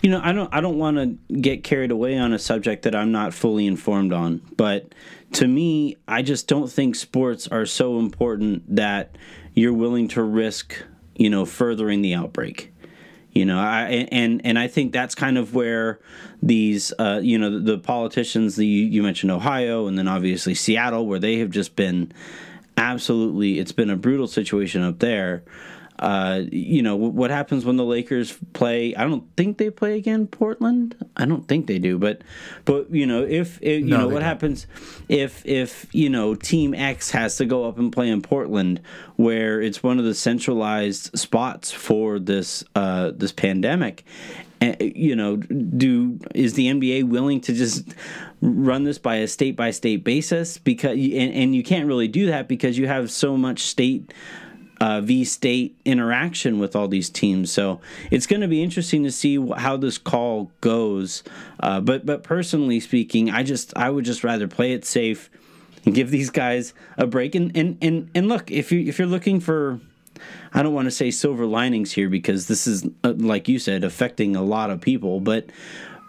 you 0.03 0.11
know, 0.11 0.21
I 0.23 0.33
don't 0.33 0.53
I 0.53 0.61
don't 0.61 0.79
want 0.79 0.97
to 0.97 1.35
get 1.35 1.62
carried 1.62 1.91
away 1.91 2.17
on 2.17 2.33
a 2.33 2.39
subject 2.39 2.85
that 2.85 2.95
I'm 2.95 3.12
not 3.12 3.35
fully 3.35 3.67
informed 3.67 4.12
on, 4.12 4.41
but 4.57 4.95
to 5.33 5.47
me, 5.47 5.97
I 6.09 6.23
just 6.23 6.49
don't 6.49 6.71
think 6.71 6.97
sports 6.97 7.47
are 7.49 7.67
so 7.67 7.99
important 7.99 8.77
that 8.77 9.17
you're 9.55 9.75
willing 9.75 10.09
to 10.09 10.23
risk, 10.23 10.75
you 11.17 11.29
know, 11.29 11.45
furthering 11.45 12.03
the 12.03 12.15
outbreak. 12.15 12.73
You 13.32 13.44
know, 13.44 13.58
I 13.58 14.08
and 14.10 14.44
and 14.44 14.58
I 14.58 14.66
think 14.66 14.92
that's 14.92 15.14
kind 15.14 15.38
of 15.38 15.54
where 15.54 16.00
these, 16.42 16.92
uh, 16.99 17.20
you 17.22 17.38
know, 17.38 17.50
the, 17.50 17.58
the 17.60 17.78
politicians. 17.78 18.56
The 18.56 18.66
you 18.66 19.02
mentioned 19.02 19.30
Ohio, 19.30 19.87
and 19.87 19.96
then 19.96 20.08
obviously 20.08 20.54
Seattle, 20.54 21.06
where 21.06 21.20
they 21.20 21.38
have 21.38 21.50
just 21.50 21.76
been 21.76 22.12
absolutely. 22.76 23.58
It's 23.58 23.72
been 23.72 23.90
a 23.90 23.96
brutal 23.96 24.26
situation 24.26 24.82
up 24.82 24.99
there 24.99 25.44
uh, 26.00 26.45
you 26.50 26.80
know 26.83 26.97
what 26.97 27.30
happens 27.30 27.66
when 27.66 27.76
the 27.76 27.85
Lakers 27.85 28.37
play. 28.54 28.95
I 28.95 29.04
don't 29.04 29.25
think 29.37 29.59
they 29.59 29.69
play 29.69 29.99
again 29.99 30.26
Portland. 30.26 30.97
I 31.14 31.26
don't 31.26 31.47
think 31.47 31.66
they 31.66 31.78
do, 31.78 31.99
but 31.99 32.23
but 32.64 32.90
you 32.90 33.07
know 33.07 33.23
if, 33.23 33.59
if 33.61 33.83
you 33.83 33.88
no, 33.88 33.99
know 33.99 34.07
what 34.07 34.21
don't. 34.21 34.23
happens 34.23 34.66
if 35.11 35.45
if 35.45 35.87
you 35.92 36.09
know 36.09 36.35
Team 36.35 36.75
X 36.75 37.11
has 37.11 37.37
to 37.37 37.45
go 37.45 37.69
up 37.69 37.78
and 37.78 37.92
play 37.92 38.09
in 38.09 38.23
Portland, 38.23 38.80
where 39.16 39.61
it's 39.61 39.83
one 39.83 39.99
of 39.99 40.07
the 40.07 40.14
centralized 40.14 41.19
spots 41.19 41.71
for 41.71 42.19
this 42.19 42.64
uh, 42.75 43.12
this 43.14 43.33
pandemic. 43.33 44.04
And, 44.62 44.76
you 44.80 45.16
know, 45.16 45.37
do 45.37 46.19
is 46.35 46.52
the 46.54 46.66
NBA 46.66 47.04
willing 47.04 47.40
to 47.42 47.52
just 47.54 47.95
run 48.42 48.85
this 48.85 48.99
by 48.99 49.16
a 49.16 49.28
state 49.28 49.57
by 49.57 49.71
state 49.71 50.02
basis? 50.04 50.57
Because 50.57 50.92
and, 50.92 51.35
and 51.35 51.54
you 51.54 51.62
can't 51.62 51.87
really 51.87 52.09
do 52.09 52.26
that 52.26 52.49
because 52.49 52.78
you 52.78 52.87
have 52.87 53.11
so 53.11 53.37
much 53.37 53.61
state 53.61 54.12
uh, 54.80 55.00
V 55.00 55.25
State 55.25 55.78
interaction 55.84 56.58
with 56.58 56.75
all 56.75 56.88
these 56.88 57.10
teams. 57.10 57.52
So 57.52 57.80
it's 58.10 58.26
going 58.26 58.40
to 58.40 58.49
be 58.49 58.62
interesting 58.62 59.02
to 59.04 59.12
see 59.12 59.38
how 59.56 59.76
this 59.76 59.99
call 59.99 60.50
goes. 60.60 61.22
Uh, 61.60 61.80
but 61.80 62.06
but 62.06 62.22
personally 62.22 62.80
speaking, 62.80 63.30
I 63.30 63.42
just 63.42 63.76
I 63.76 63.90
would 63.90 64.04
just 64.04 64.25
rather 64.25 64.49
play 64.49 64.72
it 64.72 64.84
safe 64.84 65.30
and 65.84 65.94
give 65.94 66.10
these 66.10 66.30
guys 66.30 66.75
a 66.96 67.06
break. 67.06 67.34
And 67.34 67.54
and 67.56 67.76
and, 67.82 68.10
and 68.14 68.28
look, 68.28 68.50
if 68.50 68.72
you 68.72 68.80
if 68.80 68.99
you're 68.99 69.08
looking 69.08 69.40
for 69.40 69.80
I 70.52 70.62
don't 70.62 70.75
want 70.75 70.87
to 70.87 70.90
say 70.90 71.10
silver 71.10 71.46
linings 71.46 71.92
here 71.92 72.08
because 72.08 72.49
this 72.49 72.66
is 72.66 72.87
uh, 73.04 73.14
like 73.16 73.49
you 73.49 73.58
said 73.58 73.84
affecting 73.84 74.37
a 74.37 74.42
lot 74.42 74.70
of 74.70 74.80
people, 74.80 75.20
but 75.20 75.46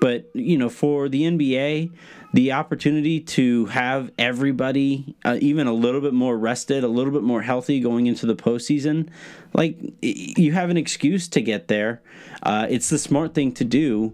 but 0.01 0.29
you 0.33 0.57
know 0.57 0.67
for 0.67 1.07
the 1.07 1.21
NBA 1.21 1.91
the 2.33 2.53
opportunity 2.53 3.19
to 3.19 3.65
have 3.67 4.09
everybody 4.17 5.15
uh, 5.25 5.37
even 5.41 5.67
a 5.67 5.73
little 5.73 5.99
bit 5.99 6.13
more 6.13 6.37
rested, 6.37 6.83
a 6.83 6.87
little 6.87 7.11
bit 7.11 7.23
more 7.23 7.41
healthy 7.41 7.79
going 7.79 8.07
into 8.07 8.25
the 8.25 8.35
postseason, 8.35 9.09
like 9.53 9.77
you 10.01 10.53
have 10.53 10.69
an 10.69 10.77
excuse 10.77 11.27
to 11.29 11.41
get 11.41 11.67
there. 11.67 12.01
Uh, 12.43 12.67
it's 12.69 12.89
the 12.89 12.97
smart 12.97 13.33
thing 13.33 13.51
to 13.53 13.65
do. 13.65 14.13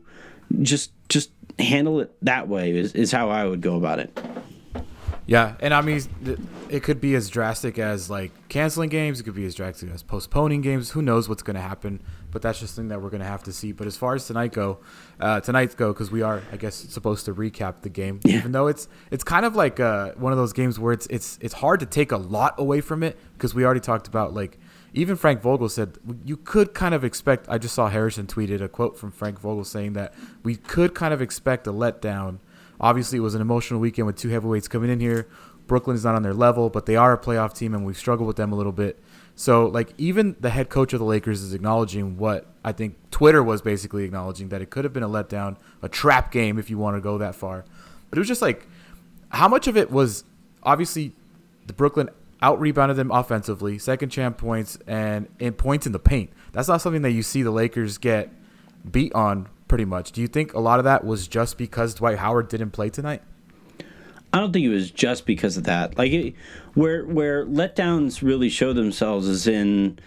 Just 0.62 0.92
just 1.10 1.32
handle 1.60 2.00
it 2.00 2.16
that 2.22 2.48
way 2.48 2.72
is, 2.72 2.94
is 2.94 3.12
how 3.12 3.30
I 3.30 3.46
would 3.46 3.62
go 3.62 3.76
about 3.76 4.00
it. 4.00 4.18
Yeah, 5.28 5.56
and 5.60 5.74
I 5.74 5.82
mean, 5.82 6.02
it 6.70 6.84
could 6.84 7.02
be 7.02 7.14
as 7.14 7.30
drastic 7.30 7.78
as 7.78 8.10
like 8.10 8.32
canceling 8.48 8.90
games. 8.90 9.20
It 9.20 9.24
could 9.24 9.36
be 9.36 9.46
as 9.46 9.56
drastic 9.56 9.92
as 9.92 10.02
postponing 10.02 10.62
games. 10.62 10.92
Who 10.92 11.02
knows 11.02 11.28
what's 11.28 11.44
going 11.44 11.56
to 11.56 11.62
happen? 11.62 12.02
But 12.30 12.42
that's 12.42 12.60
just 12.60 12.76
something 12.76 12.90
that 12.90 13.02
we're 13.02 13.10
going 13.10 13.22
to 13.22 13.28
have 13.28 13.44
to 13.44 13.54
see. 13.54 13.72
But 13.72 13.88
as 13.88 13.96
far 13.96 14.14
as 14.14 14.28
tonight 14.28 14.52
go, 14.52 14.80
uh, 15.20 15.40
tonight's 15.40 15.76
go 15.76 15.94
because 15.94 16.12
we 16.12 16.22
are, 16.22 16.42
I 16.52 16.58
guess, 16.58 16.76
supposed 16.76 17.26
to 17.26 17.34
recap 17.34 17.82
the 17.82 17.90
game. 17.90 18.20
Yeah. 18.24 18.38
Even 18.38 18.52
though 18.52 18.68
it's 18.68 18.88
it's 19.12 19.24
kind 19.24 19.46
of 19.46 19.56
like 19.56 19.80
uh, 19.80 20.12
one 20.16 20.34
of 20.34 20.38
those 20.38 20.54
games 20.54 20.80
where 20.80 20.94
it's 20.94 21.08
it's 21.08 21.40
it's 21.42 21.56
hard 21.56 21.80
to 21.80 21.86
take 21.86 22.12
a 22.12 22.18
lot 22.18 22.56
away 22.58 22.82
from 22.82 23.04
it 23.04 23.18
because 23.34 23.56
we 23.56 23.64
already 23.64 23.80
talked 23.80 24.08
about 24.08 24.34
like 24.34 24.60
even 24.94 25.16
Frank 25.16 25.42
Vogel 25.42 25.70
said 25.70 25.98
you 26.26 26.38
could 26.38 26.74
kind 26.74 26.94
of 26.94 27.04
expect. 27.04 27.48
I 27.50 27.58
just 27.58 27.74
saw 27.74 27.88
Harrison 27.88 28.28
tweeted 28.28 28.62
a 28.62 28.68
quote 28.68 28.98
from 28.98 29.12
Frank 29.12 29.40
Vogel 29.40 29.64
saying 29.64 29.94
that 29.94 30.14
we 30.44 30.56
could 30.56 30.94
kind 30.94 31.14
of 31.14 31.22
expect 31.22 31.66
a 31.68 31.72
letdown 31.72 32.40
Obviously, 32.80 33.18
it 33.18 33.22
was 33.22 33.36
an 33.36 33.42
emotional 33.42 33.80
weekend 33.80 34.06
with 34.06 34.18
two 34.18 34.30
heavyweights 34.30 34.68
coming 34.68 34.90
in 34.90 35.00
here. 35.00 35.28
Brooklyn 35.66 35.96
is 35.96 36.06
not 36.06 36.16
on 36.16 36.24
their 36.24 36.34
level, 36.34 36.70
but 36.70 36.86
they 36.86 36.96
are 36.96 37.14
a 37.14 37.18
playoff 37.18 37.54
team, 37.54 37.74
and 37.74 37.86
we've 37.86 37.98
struggled 37.98 38.28
with 38.28 38.38
them 38.38 38.54
a 38.54 38.56
little 38.56 38.72
bit. 38.72 39.00
So, 39.40 39.68
like, 39.68 39.94
even 40.00 40.36
the 40.40 40.50
head 40.50 40.68
coach 40.68 40.94
of 40.94 41.00
the 41.00 41.06
Lakers 41.06 41.44
is 41.44 41.54
acknowledging 41.54 42.18
what 42.18 42.48
I 42.66 42.72
think 42.72 42.96
Twitter 43.12 43.44
was 43.44 43.62
basically 43.62 44.04
acknowledging 44.04 44.50
that 44.50 44.64
it 44.64 44.72
could 44.72 44.84
have 44.84 44.94
been 44.94 45.04
a 45.04 45.08
letdown, 45.08 45.58
a 45.84 45.88
trap 45.88 46.32
game, 46.32 46.58
if 46.58 46.72
you 46.72 46.80
want 46.80 46.98
to 46.98 47.02
go 47.02 47.20
that 47.20 47.36
far. 47.36 47.64
But 48.10 48.18
it 48.18 48.20
was 48.20 48.28
just 48.28 48.42
like, 48.42 48.68
how 49.30 49.48
much 49.48 49.68
of 49.68 49.78
it 49.78 49.92
was 49.92 50.24
obviously 50.64 51.12
the 51.68 51.74
Brooklyn 51.74 52.10
out 52.42 52.60
rebounded 52.60 52.98
them 52.98 53.12
offensively, 53.12 53.78
second 53.78 54.10
champ 54.10 54.40
points, 54.40 54.80
and 54.88 55.28
in 55.38 55.54
points 55.54 55.86
in 55.86 55.92
the 55.92 56.00
paint. 56.00 56.32
That's 56.52 56.68
not 56.68 56.82
something 56.82 57.04
that 57.04 57.12
you 57.12 57.22
see 57.22 57.44
the 57.44 57.52
Lakers 57.52 58.00
get 58.00 58.32
beat 58.90 59.14
on 59.14 59.50
pretty 59.68 59.86
much. 59.86 60.12
Do 60.14 60.22
you 60.22 60.28
think 60.28 60.54
a 60.54 60.60
lot 60.60 60.80
of 60.80 60.86
that 60.86 61.06
was 61.06 61.28
just 61.28 61.60
because 61.60 61.94
Dwight 61.94 62.18
Howard 62.18 62.48
didn't 62.48 62.72
play 62.72 62.90
tonight? 62.90 63.22
I 64.34 64.40
don't 64.40 64.52
think 64.52 64.66
it 64.66 64.70
was 64.70 64.92
just 64.92 65.26
because 65.26 65.58
of 65.58 65.64
that. 65.66 65.98
Like 65.98 66.12
it, 66.12 66.36
where 66.74 67.06
where 67.06 67.46
letdowns 67.46 68.22
really 68.22 68.50
show 68.50 68.74
themselves 68.74 69.28
is 69.28 69.48
in 69.48 70.00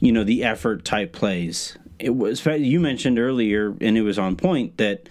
you 0.00 0.12
know 0.12 0.24
the 0.24 0.44
effort 0.44 0.84
type 0.84 1.12
plays. 1.12 1.76
It 1.98 2.14
was 2.14 2.44
you 2.44 2.80
mentioned 2.80 3.18
earlier, 3.18 3.74
and 3.80 3.96
it 3.96 4.02
was 4.02 4.18
on 4.18 4.36
point 4.36 4.76
that 4.78 5.08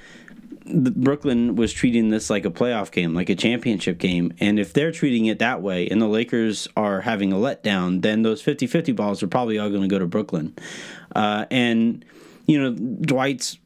Brooklyn 0.65 1.55
was 1.55 1.71
treating 1.71 2.09
this 2.09 2.29
like 2.29 2.45
a 2.45 2.49
playoff 2.49 2.91
game, 2.91 3.13
like 3.13 3.29
a 3.29 3.35
championship 3.35 3.99
game. 3.99 4.33
And 4.39 4.59
if 4.59 4.73
they're 4.73 4.91
treating 4.91 5.27
it 5.27 5.39
that 5.39 5.61
way 5.61 5.87
and 5.87 6.01
the 6.01 6.07
Lakers 6.07 6.67
are 6.75 7.01
having 7.01 7.31
a 7.31 7.35
letdown, 7.35 8.01
then 8.01 8.23
those 8.23 8.41
50 8.41 8.65
50 8.65 8.91
balls 8.93 9.21
are 9.21 9.27
probably 9.27 9.59
all 9.59 9.69
going 9.69 9.83
to 9.83 9.87
go 9.87 9.99
to 9.99 10.07
Brooklyn. 10.07 10.55
Uh, 11.15 11.45
and, 11.51 12.03
you 12.47 12.59
know, 12.59 12.73
Dwight's 12.73 13.59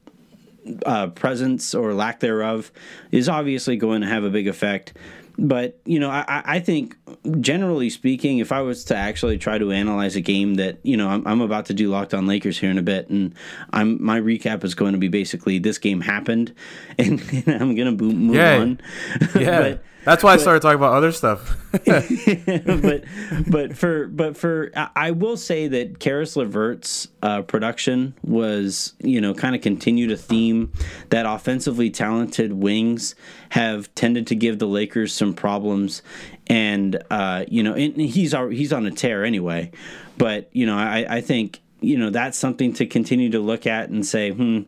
uh, 0.85 1.07
presence 1.07 1.73
or 1.73 1.93
lack 1.93 2.19
thereof 2.19 2.71
is 3.11 3.29
obviously 3.29 3.77
going 3.77 4.01
to 4.01 4.07
have 4.07 4.23
a 4.23 4.29
big 4.29 4.47
effect. 4.47 4.93
But 5.37 5.79
you 5.85 5.99
know, 5.99 6.09
I, 6.09 6.41
I 6.45 6.59
think 6.59 6.97
generally 7.39 7.89
speaking, 7.89 8.39
if 8.39 8.51
I 8.51 8.61
was 8.61 8.83
to 8.85 8.95
actually 8.95 9.37
try 9.37 9.57
to 9.57 9.71
analyze 9.71 10.15
a 10.17 10.21
game 10.21 10.55
that 10.55 10.79
you 10.83 10.97
know 10.97 11.07
I'm, 11.07 11.25
I'm 11.25 11.41
about 11.41 11.67
to 11.67 11.73
do 11.73 11.89
Locked 11.89 12.13
On 12.13 12.27
Lakers 12.27 12.59
here 12.59 12.69
in 12.69 12.77
a 12.77 12.81
bit, 12.81 13.09
and 13.09 13.33
I'm 13.71 14.03
my 14.03 14.19
recap 14.19 14.63
is 14.65 14.75
going 14.75 14.93
to 14.93 14.99
be 14.99 15.07
basically 15.07 15.57
this 15.57 15.77
game 15.77 16.01
happened, 16.01 16.53
and, 16.99 17.21
and 17.31 17.61
I'm 17.61 17.75
gonna 17.75 17.91
move 17.91 18.35
yeah. 18.35 18.57
on. 18.57 18.81
Yeah. 19.39 19.59
but, 19.61 19.83
that's 20.05 20.23
why 20.23 20.35
but, 20.35 20.39
I 20.39 20.41
started 20.41 20.61
talking 20.61 20.77
about 20.77 20.93
other 20.93 21.11
stuff. 21.11 21.57
but 21.85 23.03
but 23.47 23.77
for 23.77 24.07
but 24.07 24.37
for 24.37 24.71
I 24.95 25.11
will 25.11 25.37
say 25.37 25.67
that 25.67 25.99
Caris 25.99 26.35
LeVert's 26.35 27.09
uh, 27.21 27.41
production 27.41 28.13
was 28.23 28.93
you 28.99 29.19
know 29.19 29.33
kind 29.33 29.55
of 29.55 29.61
continued 29.61 30.11
a 30.11 30.17
theme 30.17 30.71
that 31.09 31.25
offensively 31.25 31.89
talented 31.89 32.53
wings 32.53 33.15
have 33.49 33.93
tended 33.95 34.27
to 34.27 34.35
give 34.35 34.59
the 34.59 34.67
Lakers 34.67 35.13
some 35.13 35.33
problems, 35.33 36.01
and 36.47 37.01
uh, 37.11 37.45
you 37.47 37.61
know 37.61 37.73
and 37.73 37.95
he's 37.97 38.33
he's 38.51 38.73
on 38.73 38.85
a 38.85 38.91
tear 38.91 39.25
anyway. 39.25 39.71
But 40.17 40.49
you 40.53 40.65
know 40.65 40.77
I, 40.77 41.05
I 41.17 41.21
think 41.21 41.61
you 41.81 41.97
know 41.97 42.09
that's 42.09 42.37
something 42.37 42.73
to 42.73 42.85
continue 42.85 43.29
to 43.31 43.39
look 43.39 43.67
at 43.67 43.89
and 43.89 44.05
say 44.05 44.31
hmm 44.31 44.61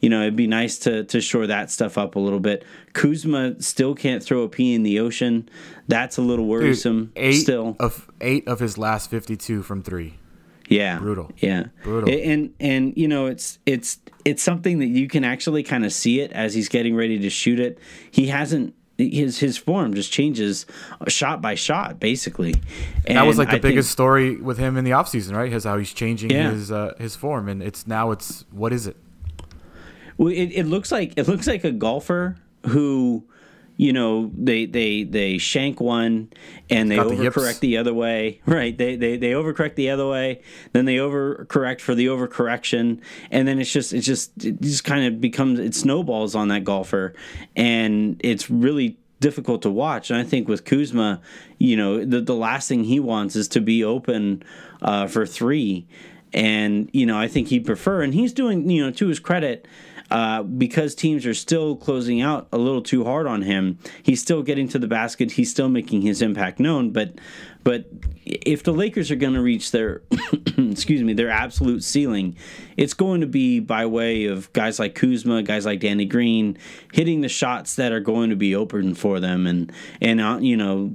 you 0.00 0.10
know, 0.10 0.22
it'd 0.22 0.36
be 0.36 0.46
nice 0.46 0.78
to 0.80 1.04
to 1.04 1.20
shore 1.20 1.46
that 1.46 1.70
stuff 1.70 1.96
up 1.98 2.16
a 2.16 2.18
little 2.18 2.40
bit. 2.40 2.64
Kuzma 2.92 3.60
still 3.62 3.94
can't 3.94 4.22
throw 4.22 4.42
a 4.42 4.48
pee 4.48 4.74
in 4.74 4.82
the 4.82 5.00
ocean. 5.00 5.48
That's 5.88 6.18
a 6.18 6.22
little 6.22 6.46
worrisome. 6.46 7.06
Dude, 7.06 7.12
eight 7.16 7.32
still 7.34 7.76
of 7.80 8.10
eight 8.20 8.46
of 8.46 8.60
his 8.60 8.76
last 8.78 9.10
fifty 9.10 9.36
two 9.36 9.62
from 9.62 9.82
three. 9.82 10.18
Yeah, 10.68 10.98
brutal. 10.98 11.30
Yeah, 11.38 11.66
brutal. 11.82 12.10
And 12.10 12.54
and 12.60 12.96
you 12.96 13.08
know, 13.08 13.26
it's 13.26 13.58
it's 13.66 13.98
it's 14.24 14.42
something 14.42 14.80
that 14.80 14.86
you 14.86 15.08
can 15.08 15.24
actually 15.24 15.62
kind 15.62 15.84
of 15.84 15.92
see 15.92 16.20
it 16.20 16.32
as 16.32 16.54
he's 16.54 16.68
getting 16.68 16.96
ready 16.96 17.18
to 17.20 17.30
shoot 17.30 17.60
it. 17.60 17.78
He 18.10 18.26
hasn't 18.26 18.74
his 18.98 19.38
his 19.38 19.58
form 19.58 19.94
just 19.94 20.10
changes 20.10 20.64
shot 21.06 21.42
by 21.42 21.54
shot 21.54 22.00
basically 22.00 22.54
and 23.06 23.18
that 23.18 23.26
was 23.26 23.36
like 23.36 23.50
the 23.50 23.56
I 23.56 23.58
biggest 23.58 23.88
think, 23.88 23.92
story 23.92 24.36
with 24.36 24.56
him 24.56 24.78
in 24.78 24.84
the 24.84 24.92
offseason 24.92 25.36
right 25.36 25.52
his 25.52 25.64
how 25.64 25.76
he's 25.76 25.92
changing 25.92 26.30
yeah. 26.30 26.50
his 26.50 26.72
uh, 26.72 26.94
his 26.98 27.14
form 27.14 27.46
and 27.46 27.62
it's 27.62 27.86
now 27.86 28.10
it's 28.10 28.46
what 28.50 28.72
is 28.72 28.86
it 28.86 28.96
well, 30.16 30.28
it, 30.28 30.52
it 30.52 30.66
looks 30.66 30.90
like 30.92 31.14
it 31.16 31.28
looks 31.28 31.46
like 31.46 31.64
a 31.64 31.70
golfer 31.70 32.36
who, 32.66 33.24
you 33.76 33.92
know, 33.92 34.30
they 34.36 34.66
they 34.66 35.04
they 35.04 35.38
shank 35.38 35.80
one 35.80 36.30
and 36.70 36.90
they 36.90 36.96
overcorrect 36.96 37.60
the, 37.60 37.68
the, 37.68 37.76
other 37.76 37.94
way. 37.94 38.40
Right? 38.46 38.76
They, 38.76 38.96
they 38.96 39.16
they 39.16 39.32
overcorrect 39.32 39.74
the 39.74 39.90
other 39.90 40.08
way, 40.08 40.42
then 40.72 40.84
they 40.84 40.96
overcorrect 40.96 41.80
for 41.80 41.94
the 41.94 42.06
overcorrection, 42.06 43.00
and 43.30 43.46
then 43.46 43.58
it's 43.58 43.72
just 43.72 43.92
it's 43.92 44.06
just 44.06 44.44
it 44.44 44.60
just 44.60 44.84
kind 44.84 45.06
of 45.06 45.20
becomes 45.20 45.58
it 45.58 45.74
snowballs 45.74 46.34
on 46.34 46.48
that 46.48 46.64
golfer, 46.64 47.14
and 47.54 48.20
it's 48.24 48.50
really 48.50 48.98
difficult 49.20 49.62
to 49.62 49.70
watch. 49.70 50.10
And 50.10 50.18
I 50.18 50.24
think 50.24 50.48
with 50.48 50.64
Kuzma, 50.64 51.20
you 51.58 51.76
know, 51.76 52.04
the 52.04 52.20
the 52.20 52.34
last 52.34 52.68
thing 52.68 52.84
he 52.84 53.00
wants 53.00 53.36
is 53.36 53.48
to 53.48 53.60
be 53.60 53.84
open 53.84 54.42
uh, 54.82 55.06
for 55.06 55.26
three. 55.26 55.86
And 56.32 56.90
you 56.92 57.06
know, 57.06 57.18
I 57.18 57.28
think 57.28 57.48
he'd 57.48 57.64
prefer, 57.64 58.02
and 58.02 58.12
he's 58.12 58.32
doing, 58.32 58.68
you 58.68 58.84
know, 58.84 58.90
to 58.92 59.06
his 59.06 59.20
credit, 59.20 59.66
uh, 60.10 60.42
because 60.42 60.94
teams 60.94 61.26
are 61.26 61.34
still 61.34 61.76
closing 61.76 62.20
out 62.20 62.48
a 62.52 62.58
little 62.58 62.82
too 62.82 63.04
hard 63.04 63.26
on 63.26 63.42
him. 63.42 63.78
He's 64.02 64.20
still 64.20 64.42
getting 64.42 64.68
to 64.68 64.78
the 64.78 64.86
basket. 64.86 65.32
He's 65.32 65.50
still 65.50 65.68
making 65.68 66.02
his 66.02 66.22
impact 66.22 66.60
known. 66.60 66.90
But 66.90 67.14
but 67.66 67.86
if 68.24 68.62
the 68.62 68.72
Lakers 68.72 69.10
are 69.10 69.16
going 69.16 69.32
to 69.32 69.42
reach 69.42 69.72
their 69.72 70.02
excuse 70.56 71.02
me 71.02 71.14
their 71.14 71.30
absolute 71.30 71.82
ceiling, 71.82 72.36
it's 72.76 72.94
going 72.94 73.22
to 73.22 73.26
be 73.26 73.58
by 73.58 73.86
way 73.86 74.26
of 74.26 74.52
guys 74.52 74.78
like 74.78 74.94
Kuzma, 74.94 75.42
guys 75.42 75.66
like 75.66 75.80
Danny 75.80 76.04
Green 76.04 76.56
hitting 76.92 77.22
the 77.22 77.28
shots 77.28 77.74
that 77.74 77.90
are 77.90 77.98
going 77.98 78.30
to 78.30 78.36
be 78.36 78.54
open 78.54 78.94
for 78.94 79.18
them. 79.18 79.48
And 79.48 79.72
and 80.00 80.20
uh, 80.20 80.38
you 80.40 80.56
know 80.56 80.92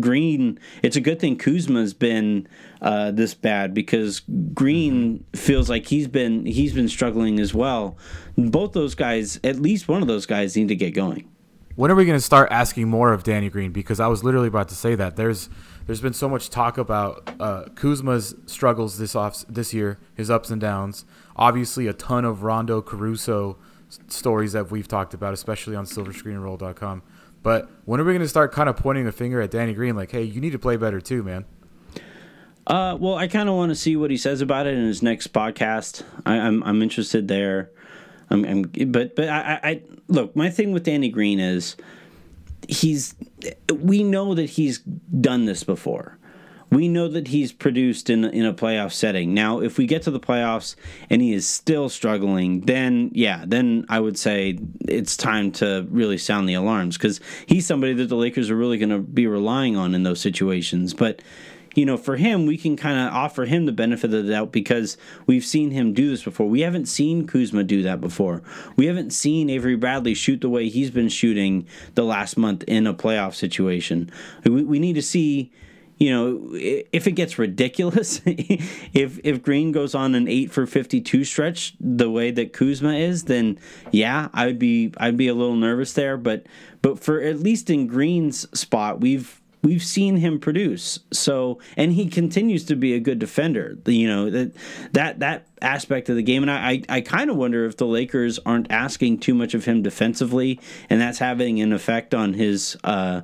Green, 0.00 0.60
it's 0.82 0.96
a 0.96 1.00
good 1.00 1.18
thing 1.18 1.38
Kuzma's 1.38 1.94
been 1.94 2.46
uh, 2.82 3.10
this 3.10 3.32
bad 3.32 3.72
because 3.72 4.20
Green 4.52 5.24
feels 5.34 5.70
like 5.70 5.86
he's 5.86 6.08
been 6.08 6.44
he's 6.44 6.74
been 6.74 6.90
struggling 6.90 7.40
as 7.40 7.54
well. 7.54 7.96
Both 8.36 8.72
those 8.72 8.94
guys, 8.94 9.40
at 9.42 9.60
least 9.60 9.88
one 9.88 10.02
of 10.02 10.08
those 10.08 10.26
guys, 10.26 10.56
need 10.56 10.68
to 10.68 10.76
get 10.76 10.90
going. 10.90 11.26
When 11.74 11.90
are 11.90 11.94
we 11.94 12.04
going 12.04 12.18
to 12.18 12.24
start 12.24 12.52
asking 12.52 12.88
more 12.88 13.14
of 13.14 13.24
Danny 13.24 13.48
Green? 13.48 13.72
Because 13.72 13.98
I 13.98 14.06
was 14.06 14.22
literally 14.22 14.48
about 14.48 14.68
to 14.68 14.74
say 14.74 14.94
that 14.94 15.16
there's 15.16 15.48
there's 15.86 16.00
been 16.00 16.12
so 16.12 16.28
much 16.28 16.50
talk 16.50 16.78
about 16.78 17.28
uh, 17.40 17.64
Kuzma's 17.74 18.34
struggles 18.46 18.98
this 18.98 19.14
off 19.14 19.44
this 19.48 19.74
year, 19.74 19.98
his 20.14 20.30
ups 20.30 20.50
and 20.50 20.60
downs. 20.60 21.04
Obviously, 21.36 21.86
a 21.86 21.92
ton 21.92 22.24
of 22.24 22.42
Rondo 22.42 22.80
Caruso 22.82 23.58
stories 24.08 24.52
that 24.52 24.70
we've 24.70 24.88
talked 24.88 25.14
about, 25.14 25.34
especially 25.34 25.76
on 25.76 25.84
SilverScreenRoll.com. 25.84 27.02
But 27.42 27.68
when 27.84 28.00
are 28.00 28.04
we 28.04 28.12
going 28.12 28.22
to 28.22 28.28
start 28.28 28.52
kind 28.52 28.68
of 28.68 28.76
pointing 28.76 29.04
the 29.04 29.12
finger 29.12 29.40
at 29.40 29.50
Danny 29.50 29.74
Green, 29.74 29.96
like, 29.96 30.12
hey, 30.12 30.22
you 30.22 30.40
need 30.40 30.52
to 30.52 30.58
play 30.58 30.76
better 30.76 31.00
too, 31.00 31.22
man? 31.22 31.44
Uh, 32.66 32.96
well, 32.98 33.16
I 33.16 33.26
kind 33.26 33.48
of 33.48 33.56
want 33.56 33.70
to 33.70 33.74
see 33.74 33.96
what 33.96 34.10
he 34.10 34.16
says 34.16 34.40
about 34.40 34.66
it 34.66 34.74
in 34.74 34.86
his 34.86 35.02
next 35.02 35.32
podcast. 35.32 36.04
I, 36.24 36.36
am 36.36 36.62
I'm, 36.62 36.68
I'm 36.68 36.82
interested 36.82 37.26
there. 37.26 37.70
I'm, 38.30 38.44
I'm 38.44 38.62
but 38.92 39.16
but 39.16 39.28
I, 39.28 39.60
I 39.62 39.82
look. 40.08 40.34
My 40.36 40.48
thing 40.48 40.72
with 40.72 40.84
Danny 40.84 41.08
Green 41.08 41.40
is 41.40 41.76
he's. 42.68 43.14
We 43.72 44.02
know 44.02 44.34
that 44.34 44.50
he's 44.50 44.78
done 44.78 45.46
this 45.46 45.64
before. 45.64 46.18
We 46.70 46.88
know 46.88 47.06
that 47.08 47.28
he's 47.28 47.52
produced 47.52 48.08
in 48.08 48.24
in 48.24 48.46
a 48.46 48.54
playoff 48.54 48.92
setting. 48.92 49.34
Now, 49.34 49.60
if 49.60 49.76
we 49.76 49.86
get 49.86 50.02
to 50.02 50.10
the 50.10 50.20
playoffs 50.20 50.74
and 51.10 51.20
he 51.20 51.34
is 51.34 51.46
still 51.46 51.90
struggling, 51.90 52.62
then 52.62 53.10
yeah, 53.12 53.44
then 53.46 53.84
I 53.90 54.00
would 54.00 54.18
say 54.18 54.58
it's 54.88 55.16
time 55.16 55.52
to 55.52 55.86
really 55.90 56.16
sound 56.16 56.48
the 56.48 56.54
alarms 56.54 56.96
because 56.96 57.20
he's 57.44 57.66
somebody 57.66 57.92
that 57.94 58.08
the 58.08 58.16
Lakers 58.16 58.50
are 58.50 58.56
really 58.56 58.78
going 58.78 58.88
to 58.88 59.00
be 59.00 59.26
relying 59.26 59.76
on 59.76 59.94
in 59.94 60.02
those 60.02 60.20
situations. 60.20 60.94
But 60.94 61.20
you 61.74 61.86
know, 61.86 61.96
for 61.96 62.16
him, 62.16 62.46
we 62.46 62.56
can 62.56 62.76
kind 62.76 62.98
of 62.98 63.14
offer 63.14 63.44
him 63.44 63.66
the 63.66 63.72
benefit 63.72 64.12
of 64.12 64.24
the 64.24 64.32
doubt 64.32 64.52
because 64.52 64.96
we've 65.26 65.44
seen 65.44 65.70
him 65.70 65.92
do 65.92 66.10
this 66.10 66.22
before. 66.22 66.48
We 66.48 66.60
haven't 66.60 66.86
seen 66.86 67.26
Kuzma 67.26 67.64
do 67.64 67.82
that 67.82 68.00
before. 68.00 68.42
We 68.76 68.86
haven't 68.86 69.12
seen 69.12 69.48
Avery 69.50 69.76
Bradley 69.76 70.14
shoot 70.14 70.40
the 70.40 70.48
way 70.48 70.68
he's 70.68 70.90
been 70.90 71.08
shooting 71.08 71.66
the 71.94 72.04
last 72.04 72.36
month 72.36 72.64
in 72.64 72.86
a 72.86 72.94
playoff 72.94 73.34
situation. 73.34 74.10
We, 74.44 74.62
we 74.64 74.78
need 74.78 74.94
to 74.94 75.02
see 75.02 75.50
you 75.98 76.10
know, 76.10 76.48
if 76.54 77.06
it 77.06 77.12
gets 77.12 77.38
ridiculous, 77.38 78.20
if 78.26 79.20
if 79.22 79.40
Green 79.40 79.70
goes 79.70 79.94
on 79.94 80.16
an 80.16 80.26
eight 80.26 80.50
for 80.50 80.66
fifty 80.66 81.00
two 81.00 81.22
stretch 81.22 81.74
the 81.78 82.10
way 82.10 82.32
that 82.32 82.52
Kuzma 82.52 82.94
is, 82.94 83.24
then 83.24 83.56
yeah, 83.92 84.28
I'd 84.34 84.58
be 84.58 84.92
I'd 84.96 85.16
be 85.16 85.28
a 85.28 85.34
little 85.34 85.54
nervous 85.54 85.92
there. 85.92 86.16
But 86.16 86.46
but 86.80 86.98
for 86.98 87.20
at 87.20 87.38
least 87.38 87.70
in 87.70 87.86
Green's 87.86 88.48
spot, 88.58 89.00
we've 89.00 89.40
we've 89.62 89.82
seen 89.82 90.16
him 90.16 90.38
produce. 90.38 90.98
So, 91.12 91.58
and 91.76 91.92
he 91.92 92.08
continues 92.08 92.64
to 92.66 92.76
be 92.76 92.94
a 92.94 93.00
good 93.00 93.18
defender. 93.18 93.78
You 93.86 94.08
know 94.08 94.30
that 94.30 94.52
that 94.92 95.20
that 95.20 95.46
aspect 95.60 96.08
of 96.08 96.16
the 96.16 96.22
game, 96.22 96.42
and 96.42 96.50
I 96.50 96.70
I, 96.70 96.82
I 96.88 97.00
kind 97.00 97.30
of 97.30 97.36
wonder 97.36 97.64
if 97.64 97.76
the 97.76 97.86
Lakers 97.86 98.38
aren't 98.44 98.70
asking 98.70 99.20
too 99.20 99.34
much 99.34 99.54
of 99.54 99.64
him 99.64 99.82
defensively, 99.82 100.60
and 100.90 101.00
that's 101.00 101.18
having 101.18 101.60
an 101.60 101.72
effect 101.72 102.14
on 102.14 102.34
his. 102.34 102.76
Uh, 102.84 103.22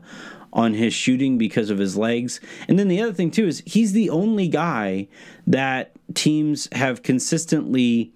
on 0.51 0.72
his 0.72 0.94
shooting 0.94 1.37
because 1.37 1.68
of 1.68 1.77
his 1.77 1.94
legs. 1.94 2.40
And 2.68 2.79
then 2.79 2.88
the 2.88 3.03
other 3.03 3.12
thing 3.12 3.31
too 3.31 3.46
is 3.46 3.62
he's 3.66 3.92
the 3.92 4.09
only 4.09 4.48
guy 4.48 5.07
that 5.46 5.92
teams 6.14 6.70
have 6.72 7.03
consistently 7.03 8.14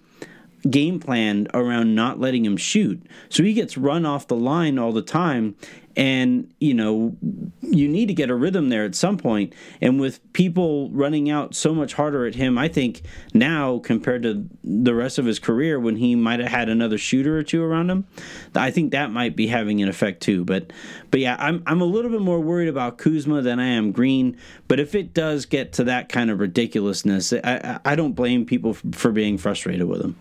game 0.68 1.00
planned 1.00 1.50
around 1.54 1.94
not 1.94 2.20
letting 2.20 2.44
him 2.44 2.56
shoot. 2.56 3.04
So 3.28 3.42
he 3.42 3.52
gets 3.52 3.76
run 3.76 4.06
off 4.06 4.28
the 4.28 4.36
line 4.36 4.78
all 4.78 4.92
the 4.92 5.02
time 5.02 5.56
and 5.96 6.52
you 6.58 6.74
know 6.74 7.16
you 7.60 7.88
need 7.88 8.06
to 8.06 8.14
get 8.14 8.30
a 8.30 8.34
rhythm 8.34 8.68
there 8.68 8.84
at 8.84 8.94
some 8.94 9.16
point. 9.16 9.54
And 9.80 10.00
with 10.00 10.20
people 10.32 10.90
running 10.90 11.30
out 11.30 11.54
so 11.54 11.74
much 11.74 11.94
harder 11.94 12.26
at 12.26 12.34
him 12.34 12.58
i 12.58 12.68
think 12.68 13.02
now 13.34 13.78
compared 13.78 14.22
to 14.22 14.48
the 14.64 14.94
rest 14.94 15.18
of 15.18 15.24
his 15.24 15.38
career 15.38 15.78
when 15.78 15.96
he 15.96 16.14
might 16.14 16.40
have 16.40 16.48
had 16.48 16.68
another 16.68 16.98
shooter 16.98 17.36
or 17.36 17.42
two 17.42 17.62
around 17.62 17.90
him 17.90 18.06
i 18.54 18.70
think 18.70 18.92
that 18.92 19.10
might 19.10 19.36
be 19.36 19.46
having 19.46 19.82
an 19.82 19.88
effect 19.88 20.22
too. 20.22 20.44
But 20.44 20.72
but 21.10 21.20
yeah 21.20 21.36
i'm 21.38 21.62
i'm 21.66 21.80
a 21.80 21.86
little 21.86 22.10
bit 22.10 22.20
more 22.20 22.40
worried 22.40 22.68
about 22.68 22.98
kuzma 22.98 23.42
than 23.42 23.60
i 23.60 23.66
am 23.66 23.92
green. 23.92 24.36
But 24.68 24.80
if 24.80 24.94
it 24.94 25.12
does 25.12 25.46
get 25.46 25.74
to 25.74 25.84
that 25.84 26.08
kind 26.08 26.30
of 26.30 26.40
ridiculousness 26.40 27.32
i 27.32 27.80
i 27.84 27.94
don't 27.94 28.12
blame 28.12 28.46
people 28.46 28.74
for 28.74 29.12
being 29.12 29.38
frustrated 29.38 29.86
with 29.86 30.00
him 30.00 30.16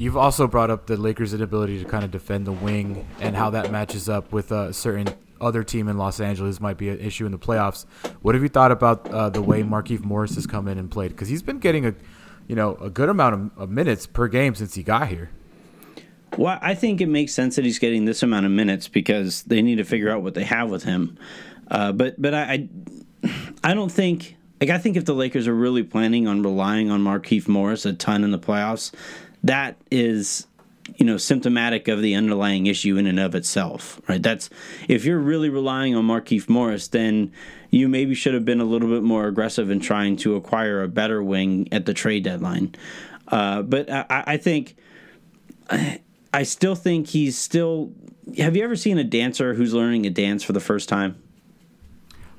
You've 0.00 0.16
also 0.16 0.46
brought 0.46 0.70
up 0.70 0.86
the 0.86 0.96
Lakers' 0.96 1.34
inability 1.34 1.78
to 1.78 1.84
kind 1.84 2.04
of 2.04 2.10
defend 2.10 2.46
the 2.46 2.52
wing 2.52 3.06
and 3.20 3.36
how 3.36 3.50
that 3.50 3.70
matches 3.70 4.08
up 4.08 4.32
with 4.32 4.50
a 4.50 4.72
certain 4.72 5.08
other 5.42 5.62
team 5.62 5.88
in 5.88 5.98
Los 5.98 6.20
Angeles 6.20 6.58
might 6.58 6.78
be 6.78 6.88
an 6.88 6.98
issue 6.98 7.26
in 7.26 7.32
the 7.32 7.38
playoffs. 7.38 7.84
What 8.22 8.34
have 8.34 8.42
you 8.42 8.48
thought 8.48 8.72
about 8.72 9.06
uh, 9.10 9.28
the 9.28 9.42
way 9.42 9.62
Markieff 9.62 10.00
Morris 10.00 10.36
has 10.36 10.46
come 10.46 10.68
in 10.68 10.78
and 10.78 10.90
played? 10.90 11.10
Because 11.10 11.28
he's 11.28 11.42
been 11.42 11.58
getting 11.58 11.84
a, 11.84 11.94
you 12.48 12.56
know, 12.56 12.76
a 12.76 12.88
good 12.88 13.10
amount 13.10 13.34
of, 13.34 13.64
of, 13.64 13.68
minutes 13.68 14.06
per 14.06 14.26
game 14.26 14.54
since 14.54 14.74
he 14.74 14.82
got 14.82 15.08
here. 15.08 15.28
Well, 16.38 16.58
I 16.62 16.74
think 16.74 17.02
it 17.02 17.08
makes 17.08 17.34
sense 17.34 17.56
that 17.56 17.66
he's 17.66 17.78
getting 17.78 18.06
this 18.06 18.22
amount 18.22 18.46
of 18.46 18.52
minutes 18.52 18.88
because 18.88 19.42
they 19.42 19.60
need 19.60 19.76
to 19.76 19.84
figure 19.84 20.08
out 20.08 20.22
what 20.22 20.32
they 20.32 20.44
have 20.44 20.70
with 20.70 20.84
him. 20.84 21.18
Uh, 21.70 21.92
but 21.92 22.20
but 22.20 22.32
I, 22.32 22.68
I 23.22 23.30
I 23.64 23.74
don't 23.74 23.92
think 23.92 24.36
like 24.62 24.70
I 24.70 24.78
think 24.78 24.96
if 24.96 25.04
the 25.04 25.14
Lakers 25.14 25.46
are 25.46 25.54
really 25.54 25.82
planning 25.82 26.26
on 26.26 26.42
relying 26.42 26.90
on 26.90 27.02
Markieff 27.02 27.48
Morris 27.48 27.84
a 27.84 27.92
ton 27.92 28.24
in 28.24 28.30
the 28.30 28.38
playoffs, 28.38 28.92
that 29.42 29.76
is 29.90 30.46
you 30.96 31.06
know 31.06 31.16
symptomatic 31.16 31.88
of 31.88 32.02
the 32.02 32.14
underlying 32.14 32.66
issue 32.66 32.96
in 32.96 33.06
and 33.06 33.20
of 33.20 33.34
itself 33.34 34.00
right? 34.08 34.22
That's 34.22 34.50
if 34.88 35.04
you're 35.04 35.18
really 35.18 35.48
relying 35.48 35.94
on 35.94 36.04
Markieff 36.04 36.48
Morris 36.48 36.88
then 36.88 37.32
you 37.70 37.88
maybe 37.88 38.14
should 38.14 38.34
have 38.34 38.44
been 38.44 38.60
a 38.60 38.64
little 38.64 38.88
bit 38.88 39.02
more 39.02 39.26
aggressive 39.26 39.70
in 39.70 39.80
trying 39.80 40.16
to 40.16 40.34
acquire 40.34 40.82
a 40.82 40.88
better 40.88 41.22
wing 41.22 41.68
at 41.70 41.86
the 41.86 41.94
trade 41.94 42.24
deadline. 42.24 42.74
Uh, 43.28 43.62
but 43.62 43.88
I, 43.88 44.24
I 44.26 44.36
think 44.36 44.76
I 46.32 46.42
still 46.42 46.74
think 46.74 47.08
he's 47.08 47.38
still 47.38 47.92
have 48.38 48.56
you 48.56 48.64
ever 48.64 48.76
seen 48.76 48.98
a 48.98 49.04
dancer 49.04 49.54
who's 49.54 49.74
learning 49.74 50.06
a 50.06 50.10
dance 50.10 50.42
for 50.42 50.52
the 50.52 50.60
first 50.60 50.88
time? 50.88 51.22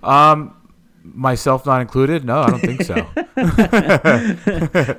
Um 0.04 0.56
myself 1.04 1.66
not 1.66 1.82
included? 1.82 2.24
No 2.24 2.42
i 2.42 2.50
don't 2.50 2.60
think 2.60 2.84
so. 2.84 3.08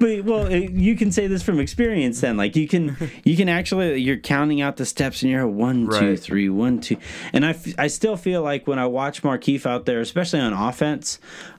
But 0.02 0.24
well 0.24 0.50
you 0.50 0.96
can 0.96 1.12
say 1.12 1.26
this 1.26 1.42
from 1.42 1.60
experience 1.60 2.20
then. 2.20 2.36
Like 2.36 2.56
you 2.56 2.66
can 2.68 2.96
you 3.24 3.36
can 3.36 3.48
actually 3.48 4.00
you're 4.00 4.16
counting 4.16 4.60
out 4.60 4.76
the 4.76 4.86
steps 4.86 5.22
and 5.22 5.30
you're 5.30 5.46
one 5.46 5.86
right. 5.86 6.00
two 6.00 6.16
three 6.16 6.48
one 6.48 6.80
two. 6.80 6.96
And 7.32 7.46
I, 7.46 7.56
I 7.78 7.86
still 7.86 8.16
feel 8.16 8.42
like 8.42 8.66
when 8.66 8.78
i 8.78 8.86
watch 8.86 9.22
markieff 9.22 9.66
out 9.66 9.86
there 9.86 10.00
especially 10.00 10.40
on 10.40 10.52
offense 10.52 11.18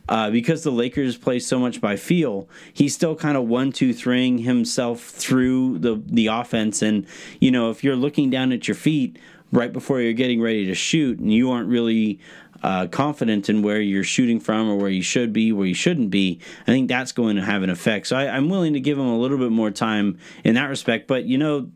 uh, 0.09 0.29
because 0.29 0.63
the 0.63 0.71
lakers 0.71 1.17
play 1.17 1.39
so 1.39 1.57
much 1.57 1.79
by 1.79 1.95
feel 1.95 2.47
he's 2.73 2.93
still 2.93 3.15
kind 3.15 3.37
of 3.37 3.45
one 3.45 3.71
two 3.71 3.93
threeing 3.93 4.39
himself 4.39 5.01
through 5.01 5.79
the 5.79 6.01
the 6.05 6.27
offense. 6.27 6.81
And 6.81 7.05
you 7.39 7.51
know 7.51 7.69
if 7.69 7.83
you're 7.83 7.95
looking 7.95 8.29
down 8.29 8.51
at 8.51 8.67
your 8.67 8.75
feet 8.75 9.17
right 9.51 9.71
before 9.71 10.01
you're 10.01 10.13
getting 10.13 10.41
ready 10.41 10.65
to 10.65 10.73
shoot 10.73 11.19
and 11.19 11.31
you 11.31 11.51
aren't 11.51 11.69
really 11.69 12.19
uh, 12.63 12.87
confident 12.87 13.49
in 13.49 13.61
where 13.61 13.81
you're 13.81 14.03
shooting 14.03 14.39
from 14.39 14.69
or 14.69 14.77
where 14.77 14.89
you 14.89 15.01
should 15.01 15.33
be, 15.33 15.51
where 15.51 15.67
you 15.67 15.73
shouldn't 15.73 16.09
be, 16.09 16.39
I 16.61 16.71
think 16.71 16.87
that's 16.87 17.11
going 17.11 17.35
to 17.35 17.41
have 17.41 17.61
an 17.61 17.69
effect. 17.69 18.07
So 18.07 18.15
I, 18.15 18.37
am 18.37 18.49
willing 18.49 18.73
to 18.73 18.79
give 18.79 18.97
him 18.97 19.05
a 19.05 19.17
little 19.17 19.37
bit 19.37 19.51
more 19.51 19.69
time 19.69 20.17
in 20.43 20.55
that 20.55 20.69
respect. 20.69 21.07
But 21.07 21.25
you 21.25 21.37
know, 21.37 21.69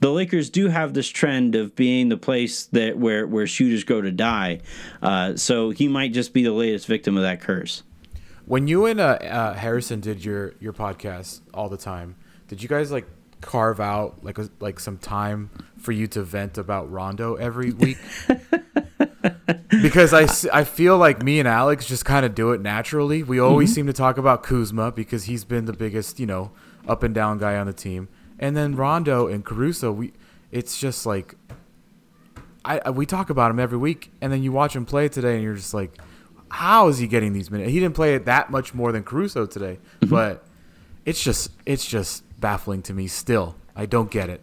the 0.00 0.10
Lakers 0.10 0.50
do 0.50 0.68
have 0.68 0.92
this 0.92 1.08
trend 1.08 1.54
of 1.54 1.74
being 1.74 2.10
the 2.10 2.16
place 2.16 2.66
that 2.66 2.98
where 2.98 3.26
where 3.26 3.46
shooters 3.46 3.84
go 3.84 4.02
to 4.02 4.12
die. 4.12 4.60
Uh, 5.02 5.36
so 5.36 5.70
he 5.70 5.88
might 5.88 6.12
just 6.12 6.34
be 6.34 6.44
the 6.44 6.52
latest 6.52 6.86
victim 6.86 7.16
of 7.16 7.22
that 7.22 7.40
curse. 7.40 7.82
When 8.44 8.68
you 8.68 8.84
and 8.84 9.00
uh, 9.00 9.18
uh 9.22 9.54
Harrison 9.54 10.00
did 10.00 10.22
your 10.22 10.52
your 10.60 10.74
podcast 10.74 11.40
all 11.54 11.70
the 11.70 11.78
time, 11.78 12.16
did 12.48 12.62
you 12.62 12.68
guys 12.68 12.92
like 12.92 13.06
carve 13.40 13.80
out 13.80 14.22
like 14.22 14.38
a, 14.38 14.50
like 14.60 14.78
some 14.78 14.98
time 14.98 15.50
for 15.78 15.92
you 15.92 16.06
to 16.08 16.22
vent 16.22 16.58
about 16.58 16.90
Rondo 16.90 17.36
every 17.36 17.72
week? 17.72 17.98
because 19.84 20.14
I, 20.14 20.60
I 20.60 20.64
feel 20.64 20.96
like 20.96 21.22
me 21.22 21.38
and 21.38 21.46
Alex 21.46 21.84
just 21.84 22.06
kind 22.06 22.24
of 22.24 22.34
do 22.34 22.52
it 22.52 22.60
naturally. 22.62 23.22
We 23.22 23.38
always 23.38 23.68
mm-hmm. 23.68 23.74
seem 23.74 23.86
to 23.88 23.92
talk 23.92 24.16
about 24.16 24.42
Kuzma 24.42 24.92
because 24.92 25.24
he's 25.24 25.44
been 25.44 25.66
the 25.66 25.74
biggest, 25.74 26.18
you 26.18 26.24
know, 26.24 26.52
up 26.88 27.02
and 27.02 27.14
down 27.14 27.38
guy 27.38 27.56
on 27.56 27.66
the 27.66 27.74
team. 27.74 28.08
And 28.38 28.56
then 28.56 28.76
Rondo 28.76 29.26
and 29.28 29.44
Caruso, 29.44 29.92
we 29.92 30.12
it's 30.50 30.78
just 30.78 31.04
like 31.04 31.34
I, 32.64 32.90
we 32.90 33.04
talk 33.04 33.28
about 33.28 33.50
him 33.50 33.60
every 33.60 33.76
week 33.76 34.10
and 34.22 34.32
then 34.32 34.42
you 34.42 34.50
watch 34.50 34.74
him 34.74 34.86
play 34.86 35.10
today 35.10 35.34
and 35.34 35.42
you're 35.42 35.54
just 35.54 35.74
like 35.74 35.98
how 36.48 36.88
is 36.88 36.98
he 36.98 37.06
getting 37.06 37.32
these 37.32 37.50
minutes? 37.50 37.70
He 37.70 37.78
didn't 37.78 37.94
play 37.94 38.14
it 38.14 38.24
that 38.24 38.50
much 38.50 38.72
more 38.72 38.90
than 38.90 39.02
Caruso 39.02 39.44
today, 39.44 39.78
mm-hmm. 40.00 40.08
but 40.08 40.46
it's 41.04 41.22
just 41.22 41.50
it's 41.66 41.84
just 41.84 42.24
baffling 42.40 42.80
to 42.82 42.94
me 42.94 43.06
still. 43.06 43.56
I 43.76 43.84
don't 43.84 44.10
get 44.10 44.30
it. 44.30 44.40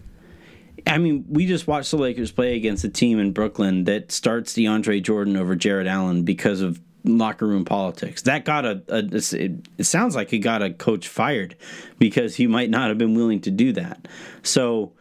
I 0.88 0.98
mean, 0.98 1.26
we 1.30 1.46
just 1.46 1.68
watched 1.68 1.92
the 1.92 1.98
Lakers 1.98 2.32
play 2.32 2.56
against 2.56 2.84
a 2.84 2.90
team 2.90 3.20
in 3.20 3.32
Brooklyn 3.32 3.86
that 3.86 4.12
starts 4.12 4.54
DeAndre 4.54 5.02
Jordan 5.02 5.38
over 5.38 5.56
Jarrett 5.56 5.88
Allen 5.88 6.24
because 6.24 6.62
of 6.62 6.82
locker 7.04 7.48
room 7.48 7.66
politics. 7.66 8.24
That 8.24 8.46
got 8.46 8.66
a, 8.66 8.84
a 8.88 9.04
it, 9.14 9.86
sounds 9.86 10.16
like 10.16 10.30
he 10.30 10.40
got 10.40 10.62
a 10.62 10.72
coach 10.72 11.08
fired 11.08 11.56
because 12.00 12.36
he 12.36 12.48
might 12.48 12.70
not 12.70 12.90
have 12.90 12.98
been 12.98 13.16
willing 13.16 13.42
to 13.42 13.52
do 13.52 13.74
that. 13.74 14.08
So, 14.44 14.94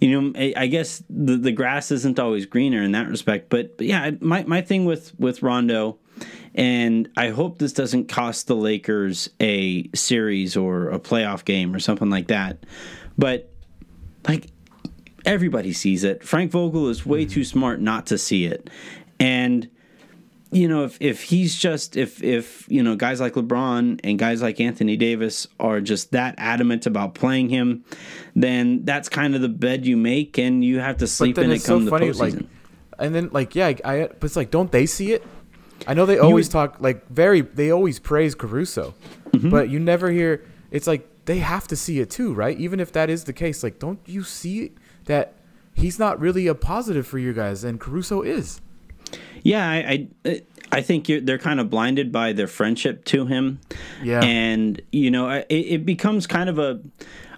you 0.00 0.20
know, 0.20 0.32
I, 0.38 0.54
I 0.56 0.66
guess 0.66 1.02
the 1.08 1.36
the 1.36 1.52
grass 1.52 1.90
isn't 1.90 2.18
always 2.18 2.46
greener 2.46 2.82
in 2.82 2.92
that 2.92 3.08
respect. 3.08 3.48
But, 3.48 3.76
but 3.76 3.86
yeah, 3.86 4.10
my 4.20 4.44
my 4.44 4.62
thing 4.62 4.84
with 4.84 5.18
with 5.18 5.42
Rondo, 5.42 5.98
and 6.54 7.08
I 7.16 7.28
hope 7.28 7.58
this 7.58 7.72
doesn't 7.72 8.08
cost 8.08 8.46
the 8.46 8.56
Lakers 8.56 9.30
a 9.40 9.88
series 9.94 10.56
or 10.56 10.90
a 10.90 10.98
playoff 10.98 11.44
game 11.44 11.74
or 11.74 11.78
something 11.78 12.10
like 12.10 12.28
that. 12.28 12.64
But 13.18 13.50
like 14.26 14.48
everybody 15.24 15.72
sees 15.72 16.04
it. 16.04 16.22
Frank 16.22 16.50
Vogel 16.50 16.88
is 16.88 17.06
way 17.06 17.24
too 17.24 17.44
smart 17.44 17.80
not 17.80 18.06
to 18.06 18.18
see 18.18 18.46
it. 18.46 18.70
And 19.18 19.68
you 20.52 20.68
know, 20.68 20.84
if, 20.84 20.98
if 21.00 21.22
he's 21.22 21.56
just 21.56 21.96
if 21.96 22.22
if 22.22 22.66
you 22.68 22.82
know 22.82 22.94
guys 22.94 23.20
like 23.20 23.32
LeBron 23.32 24.00
and 24.04 24.18
guys 24.18 24.42
like 24.42 24.60
Anthony 24.60 24.98
Davis 24.98 25.46
are 25.58 25.80
just 25.80 26.12
that 26.12 26.34
adamant 26.36 26.86
about 26.86 27.14
playing 27.14 27.48
him, 27.48 27.84
then 28.36 28.84
that's 28.84 29.08
kind 29.08 29.34
of 29.34 29.40
the 29.40 29.48
bed 29.48 29.86
you 29.86 29.96
make, 29.96 30.38
and 30.38 30.62
you 30.62 30.78
have 30.78 30.98
to 30.98 31.06
sleep 31.06 31.38
in 31.38 31.50
it 31.50 31.64
come 31.64 31.84
so 31.84 31.90
funny, 31.90 32.10
the 32.10 32.12
postseason. 32.12 32.40
Like, 32.40 32.48
and 32.98 33.14
then 33.14 33.30
like 33.32 33.54
yeah, 33.54 33.72
I, 33.82 34.08
but 34.08 34.24
it's 34.24 34.36
like 34.36 34.50
don't 34.50 34.70
they 34.70 34.84
see 34.84 35.12
it? 35.12 35.24
I 35.86 35.94
know 35.94 36.04
they 36.04 36.18
always 36.18 36.50
talk 36.50 36.76
like 36.80 37.08
very 37.08 37.40
they 37.40 37.70
always 37.70 37.98
praise 37.98 38.34
Caruso, 38.34 38.94
mm-hmm. 39.30 39.48
but 39.48 39.70
you 39.70 39.78
never 39.80 40.10
hear. 40.10 40.44
It's 40.70 40.86
like 40.86 41.08
they 41.24 41.38
have 41.38 41.66
to 41.68 41.76
see 41.76 42.00
it 42.00 42.10
too, 42.10 42.34
right? 42.34 42.58
Even 42.58 42.78
if 42.78 42.92
that 42.92 43.08
is 43.08 43.24
the 43.24 43.32
case, 43.32 43.62
like 43.62 43.78
don't 43.78 44.00
you 44.04 44.22
see 44.22 44.72
that 45.06 45.34
he's 45.74 45.98
not 45.98 46.20
really 46.20 46.46
a 46.46 46.54
positive 46.54 47.06
for 47.06 47.18
you 47.18 47.32
guys, 47.32 47.64
and 47.64 47.80
Caruso 47.80 48.22
is. 48.22 48.60
Yeah, 49.42 49.68
I 49.68 50.08
I, 50.24 50.42
I 50.70 50.82
think 50.82 51.06
they're 51.06 51.38
kind 51.38 51.60
of 51.60 51.68
blinded 51.68 52.12
by 52.12 52.32
their 52.32 52.46
friendship 52.46 53.04
to 53.06 53.26
him. 53.26 53.60
Yeah, 54.02 54.22
and 54.22 54.80
you 54.92 55.10
know, 55.10 55.28
it, 55.30 55.46
it 55.48 55.86
becomes 55.86 56.26
kind 56.26 56.48
of 56.48 56.58
a 56.58 56.80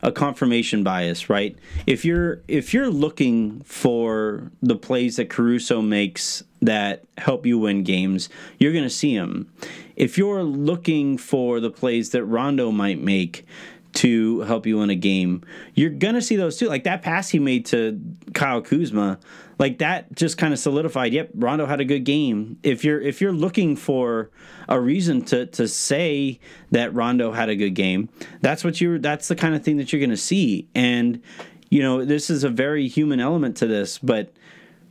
a 0.04 0.12
confirmation 0.12 0.84
bias, 0.84 1.30
right? 1.30 1.58
If 1.86 2.04
you're 2.04 2.42
if 2.46 2.74
you're 2.74 2.90
looking 2.90 3.62
for 3.62 4.52
the 4.62 4.76
plays 4.76 5.16
that 5.16 5.30
Caruso 5.30 5.80
makes 5.80 6.44
that 6.60 7.04
help 7.18 7.46
you 7.46 7.58
win 7.58 7.82
games, 7.84 8.28
you're 8.58 8.72
going 8.72 8.84
to 8.84 8.90
see 8.90 9.16
them. 9.16 9.50
If 9.96 10.18
you're 10.18 10.42
looking 10.42 11.16
for 11.16 11.58
the 11.58 11.70
plays 11.70 12.10
that 12.10 12.24
Rondo 12.24 12.70
might 12.70 13.00
make 13.00 13.46
to 13.94 14.40
help 14.40 14.66
you 14.66 14.78
win 14.78 14.90
a 14.90 14.96
game, 14.96 15.42
you're 15.74 15.90
gonna 15.90 16.22
see 16.22 16.36
those 16.36 16.56
too. 16.56 16.68
Like 16.68 16.84
that 16.84 17.02
pass 17.02 17.28
he 17.28 17.38
made 17.38 17.66
to 17.66 18.00
Kyle 18.32 18.60
Kuzma, 18.60 19.18
like 19.58 19.78
that 19.78 20.14
just 20.14 20.38
kind 20.38 20.52
of 20.52 20.58
solidified. 20.58 21.12
Yep, 21.12 21.30
Rondo 21.34 21.66
had 21.66 21.80
a 21.80 21.84
good 21.84 22.04
game. 22.04 22.58
If 22.62 22.84
you're 22.84 23.00
if 23.00 23.20
you're 23.20 23.32
looking 23.32 23.76
for 23.76 24.30
a 24.68 24.80
reason 24.80 25.22
to 25.26 25.46
to 25.46 25.68
say 25.68 26.40
that 26.70 26.94
Rondo 26.94 27.32
had 27.32 27.48
a 27.48 27.56
good 27.56 27.74
game, 27.74 28.08
that's 28.40 28.64
what 28.64 28.80
you 28.80 28.98
that's 28.98 29.28
the 29.28 29.36
kind 29.36 29.54
of 29.54 29.62
thing 29.62 29.76
that 29.76 29.92
you're 29.92 30.00
gonna 30.00 30.16
see. 30.16 30.68
And 30.74 31.22
you 31.70 31.82
know 31.82 32.04
this 32.04 32.30
is 32.30 32.44
a 32.44 32.50
very 32.50 32.88
human 32.88 33.20
element 33.20 33.56
to 33.58 33.66
this, 33.66 33.98
but 33.98 34.32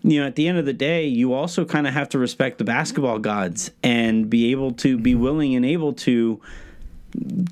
you 0.04 0.20
know, 0.20 0.28
at 0.28 0.36
the 0.36 0.48
end 0.48 0.58
of 0.58 0.66
the 0.66 0.74
day, 0.74 1.06
you 1.08 1.34
also 1.34 1.64
kind 1.64 1.88
of 1.88 1.94
have 1.94 2.10
to 2.10 2.20
respect 2.20 2.58
the 2.58 2.66
basketball 2.66 3.20
gods 3.20 3.72
and 3.82 4.30
be 4.30 4.52
able 4.52 4.74
to 4.74 4.98
be 4.98 5.16
willing 5.16 5.56
and 5.56 5.66
able 5.66 5.94
to 5.94 6.42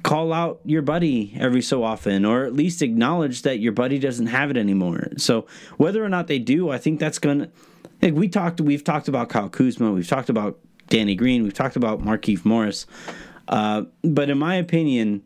call 0.04 0.34
out 0.34 0.60
your 0.66 0.82
buddy 0.82 1.36
every 1.40 1.62
so 1.62 1.84
often 1.84 2.26
or 2.26 2.46
at 2.46 2.54
least 2.54 2.82
acknowledge 2.82 3.44
that 3.44 3.60
your 3.60 3.72
buddy 3.72 4.00
doesn't 4.00 4.28
have 4.28 4.50
it 4.50 4.58
anymore. 4.58 5.10
So 5.18 5.46
whether 5.78 6.04
or 6.04 6.10
not 6.10 6.28
they 6.28 6.40
do, 6.40 6.70
I 6.70 6.78
think 6.78 7.00
that's 7.00 7.20
going 7.20 7.40
to 7.40 7.50
like 8.02 8.14
we 8.14 8.28
talked 8.28 8.60
we've 8.60 8.84
talked 8.84 9.08
about 9.08 9.30
Kyle 9.30 9.50
Kuzma, 9.50 9.92
we've 9.92 10.08
talked 10.08 10.30
about 10.30 10.60
Danny 10.88 11.16
Green, 11.16 11.44
we've 11.44 11.54
talked 11.54 11.76
about 11.76 12.02
Markieff 12.02 12.44
Morris. 12.44 12.88
Uh, 13.48 13.84
but 14.04 14.30
in 14.30 14.38
my 14.38 14.56
opinion, 14.56 15.24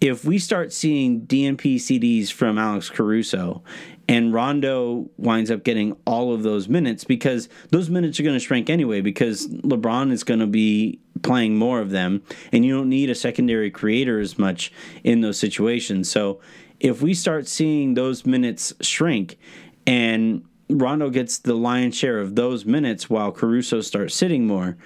if 0.00 0.24
we 0.24 0.38
start 0.38 0.72
seeing 0.72 1.22
DNP 1.22 1.76
CDs 1.76 2.32
from 2.32 2.58
Alex 2.58 2.88
Caruso 2.88 3.62
and 4.10 4.34
Rondo 4.34 5.08
winds 5.18 5.52
up 5.52 5.62
getting 5.62 5.96
all 6.04 6.34
of 6.34 6.42
those 6.42 6.68
minutes 6.68 7.04
because 7.04 7.48
those 7.70 7.88
minutes 7.88 8.18
are 8.18 8.24
going 8.24 8.34
to 8.34 8.44
shrink 8.44 8.68
anyway 8.68 9.00
because 9.00 9.46
LeBron 9.46 10.10
is 10.10 10.24
going 10.24 10.40
to 10.40 10.48
be 10.48 10.98
playing 11.22 11.56
more 11.56 11.80
of 11.80 11.90
them 11.90 12.20
and 12.50 12.64
you 12.64 12.74
don't 12.74 12.88
need 12.88 13.08
a 13.08 13.14
secondary 13.14 13.70
creator 13.70 14.18
as 14.18 14.36
much 14.36 14.72
in 15.04 15.20
those 15.20 15.38
situations. 15.38 16.10
So 16.10 16.40
if 16.80 17.00
we 17.00 17.14
start 17.14 17.46
seeing 17.46 17.94
those 17.94 18.26
minutes 18.26 18.74
shrink 18.80 19.38
and 19.86 20.44
Rondo 20.68 21.08
gets 21.10 21.38
the 21.38 21.54
lion's 21.54 21.96
share 21.96 22.18
of 22.18 22.34
those 22.34 22.64
minutes 22.64 23.08
while 23.08 23.30
Caruso 23.30 23.80
starts 23.80 24.16
sitting 24.16 24.44
more 24.44 24.76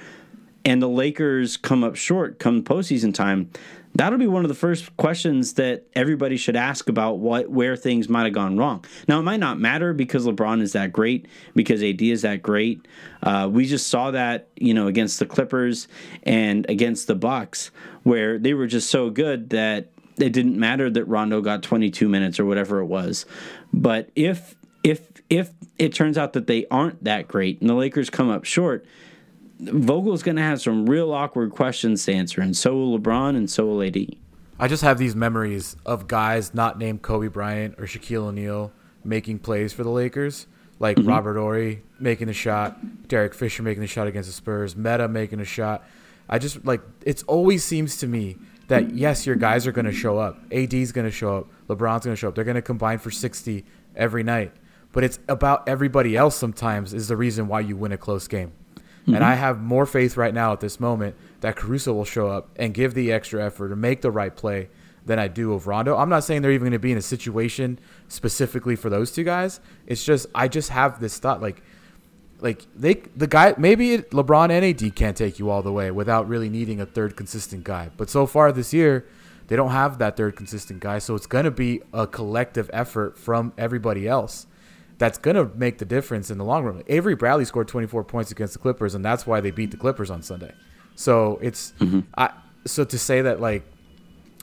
and 0.65 0.83
the 0.83 0.89
Lakers 0.89 1.57
come 1.57 1.85
up 1.85 1.97
short 1.97 2.39
come 2.39 2.63
postseason 2.63 3.13
time, 3.13 3.51
that'll 3.95 4.19
be 4.19 4.27
one 4.27 4.45
of 4.45 4.49
the 4.49 4.55
first 4.55 4.97
questions 4.97 5.55
that 5.55 5.85
everybody 5.95 6.37
should 6.37 6.57
ask 6.57 6.89
about 6.89 7.19
what 7.19 7.51
where 7.51 7.77
things 7.77 8.09
might 8.09 8.25
have 8.25 8.33
gone 8.33 8.57
wrong. 8.57 8.85
Now 9.09 9.19
it 9.21 9.23
might 9.23 9.41
not 9.41 9.59
matter 9.59 9.93
because 9.93 10.27
LeBron 10.27 10.61
is 10.63 10.73
that 10.73 10.93
great, 10.93 11.27
because 11.55 11.83
AD 11.83 12.03
is 12.03 12.23
that 12.23 12.43
great. 12.43 12.87
Uh, 13.23 13.49
we 13.51 13.67
just 13.67 13.89
saw 13.89 14.11
that 14.11 14.49
you 14.57 14.75
know 14.75 14.87
against 14.87 15.19
the 15.19 15.27
Clippers 15.27 15.89
and 16.23 16.69
against 16.69 17.07
the 17.07 17.15
Bucks, 17.15 17.71
where 18.03 18.39
they 18.39 18.55
were 18.55 18.67
just 18.67 18.91
so 18.91 19.11
good 19.11 19.51
that 19.51 19.91
it 20.19 20.33
didn't 20.33 20.59
matter 20.59 20.89
that 20.91 21.05
Rondo 21.07 21.41
got 21.41 21.63
22 21.63 22.09
minutes 22.09 22.39
or 22.39 22.45
whatever 22.45 22.81
it 22.81 22.87
was. 22.87 23.27
But 23.73 24.11
if 24.15 24.55
if 24.83 25.09
if 25.31 25.51
it 25.79 25.95
turns 25.95 26.19
out 26.19 26.35
that 26.35 26.47
they 26.47 26.67
aren't 26.71 27.03
that 27.05 27.27
great 27.29 27.61
and 27.61 27.69
the 27.69 27.75
Lakers 27.75 28.11
come 28.11 28.29
up 28.29 28.45
short, 28.45 28.85
Vogel's 29.61 30.23
going 30.23 30.37
to 30.37 30.43
have 30.43 30.61
some 30.61 30.87
real 30.87 31.13
awkward 31.13 31.53
questions 31.53 32.05
to 32.05 32.13
answer, 32.13 32.41
and 32.41 32.57
so 32.57 32.75
will 32.75 32.99
LeBron, 32.99 33.37
and 33.37 33.49
so 33.49 33.67
will 33.67 33.83
AD. 33.83 34.17
I 34.59 34.69
just 34.69 34.83
have 34.83 34.99
these 34.99 35.17
memories 35.17 35.77
of 35.85 36.07
guys 36.07 36.55
not 36.55 36.79
named 36.79 37.03
Kobe 37.03 37.29
Bryant 37.29 37.75
or 37.79 37.85
Shaquille 37.85 38.27
O'Neal 38.27 38.73
making 39.05 39.41
plays 39.41 39.73
for 39.73 39.83
the 39.83 39.91
Lakers, 39.91 40.47
like 40.79 40.97
mm-hmm. 40.97 41.09
Robert 41.09 41.37
Horry 41.37 41.83
making 41.99 42.29
the 42.29 42.33
shot, 42.33 43.09
Derek 43.09 43.35
Fisher 43.35 43.63
making 43.63 43.81
the 43.81 43.87
shot 43.87 44.07
against 44.07 44.29
the 44.29 44.33
Spurs, 44.33 44.77
Metta 44.77 45.09
making 45.09 45.41
a 45.41 45.45
shot. 45.45 45.85
I 46.29 46.39
just 46.39 46.65
like 46.65 46.81
it 47.05 47.23
always 47.27 47.65
seems 47.65 47.99
to 47.99 48.07
me 48.07 48.37
that 48.69 48.95
yes, 48.95 49.27
your 49.27 49.37
guys 49.37 49.67
are 49.67 49.73
going 49.73 49.85
to 49.85 49.93
show 49.93 50.19
up. 50.19 50.39
AD's 50.53 50.93
going 50.93 51.05
to 51.05 51.11
show 51.11 51.39
up. 51.39 51.47
LeBron's 51.69 52.05
going 52.05 52.15
to 52.15 52.17
show 52.17 52.29
up. 52.29 52.35
They're 52.35 52.45
going 52.45 52.55
to 52.55 52.63
combine 52.63 52.99
for 52.99 53.11
60 53.11 53.65
every 53.95 54.23
night. 54.23 54.53
But 54.93 55.05
it's 55.05 55.19
about 55.29 55.69
everybody 55.69 56.17
else 56.17 56.37
sometimes 56.37 56.95
is 56.95 57.09
the 57.09 57.17
reason 57.17 57.49
why 57.49 57.61
you 57.61 57.77
win 57.77 57.93
a 57.93 57.99
close 57.99 58.29
game. 58.29 58.53
Mm-hmm. 59.05 59.17
And 59.17 59.25
I 59.25 59.35
have 59.35 59.61
more 59.61 59.85
faith 59.85 60.17
right 60.17 60.33
now 60.33 60.53
at 60.53 60.61
this 60.61 60.81
moment 60.81 61.15
that 61.41 61.57
Caruso 61.57 61.93
will 61.93 62.07
show 62.07 62.29
up 62.29 62.49
and 62.57 62.73
give 62.73 62.95
the 62.95 63.13
extra 63.13 63.45
effort 63.45 63.71
and 63.71 63.81
make 63.81 64.01
the 64.01 64.11
right 64.11 64.35
play 64.35 64.69
than 65.05 65.19
I 65.19 65.29
do 65.29 65.53
of 65.53 65.67
Rondo. 65.67 65.95
I'm 65.97 66.09
not 66.09 66.25
saying 66.25 66.41
they're 66.41 66.53
even 66.53 66.65
going 66.65 66.73
to 66.73 66.79
be 66.79 66.93
in 66.93 66.97
a 66.97 67.03
situation 67.03 67.79
specifically 68.09 68.77
for 68.77 68.89
those 68.89 69.13
two 69.13 69.25
guys. 69.25 69.61
It's 69.87 70.03
just 70.03 70.27
I 70.35 70.49
just 70.49 70.71
have 70.71 71.01
this 71.01 71.19
thought 71.19 71.43
like 71.43 71.63
like 72.41 72.65
they 72.75 72.95
the 73.15 73.27
guy 73.27 73.55
maybe 73.59 73.99
LeBron 73.99 74.51
and 74.51 74.65
AD 74.65 74.95
can't 74.95 75.17
take 75.17 75.39
you 75.39 75.51
all 75.51 75.63
the 75.63 75.73
way 75.73 75.91
without 75.91 76.27
really 76.27 76.49
needing 76.49 76.81
a 76.81 76.87
third 76.87 77.15
consistent 77.15 77.65
guy. 77.65 77.91
But 77.99 78.09
so 78.09 78.27
far 78.27 78.53
this 78.53 78.73
year, 78.73 79.07
they 79.49 79.57
don't 79.57 79.71
have 79.71 79.99
that 79.99 80.17
third 80.17 80.37
consistent 80.37 80.81
guy, 80.81 80.99
so 80.99 81.15
it's 81.15 81.27
going 81.27 81.45
to 81.45 81.51
be 81.51 81.83
a 81.93 82.07
collective 82.07 82.71
effort 82.73 83.19
from 83.19 83.53
everybody 83.59 84.09
else 84.09 84.47
that's 84.99 85.19
going 85.19 85.37
to 85.37 85.51
make 85.57 85.79
the 85.79 85.85
difference 85.85 86.31
in 86.31 86.39
the 86.39 86.45
long 86.45 86.65
run. 86.65 86.83
Avery 86.87 87.15
Bradley 87.15 87.45
scored 87.45 87.69
24 87.69 88.05
points 88.05 88.31
against 88.31 88.53
the 88.53 88.59
Clippers, 88.59 88.95
and 88.95 89.05
that's 89.05 89.27
why 89.27 89.41
they 89.41 89.51
beat 89.51 89.71
the 89.71 89.77
Clippers 89.77 90.11
on 90.11 90.23
Sunday. 90.23 90.53
So 90.95 91.39
it's 91.43 91.73
mm-hmm. 91.81 92.01
I 92.17 92.31
so 92.67 92.85
to 92.85 92.99
say 92.99 93.23
that 93.23 93.41
like 93.41 93.65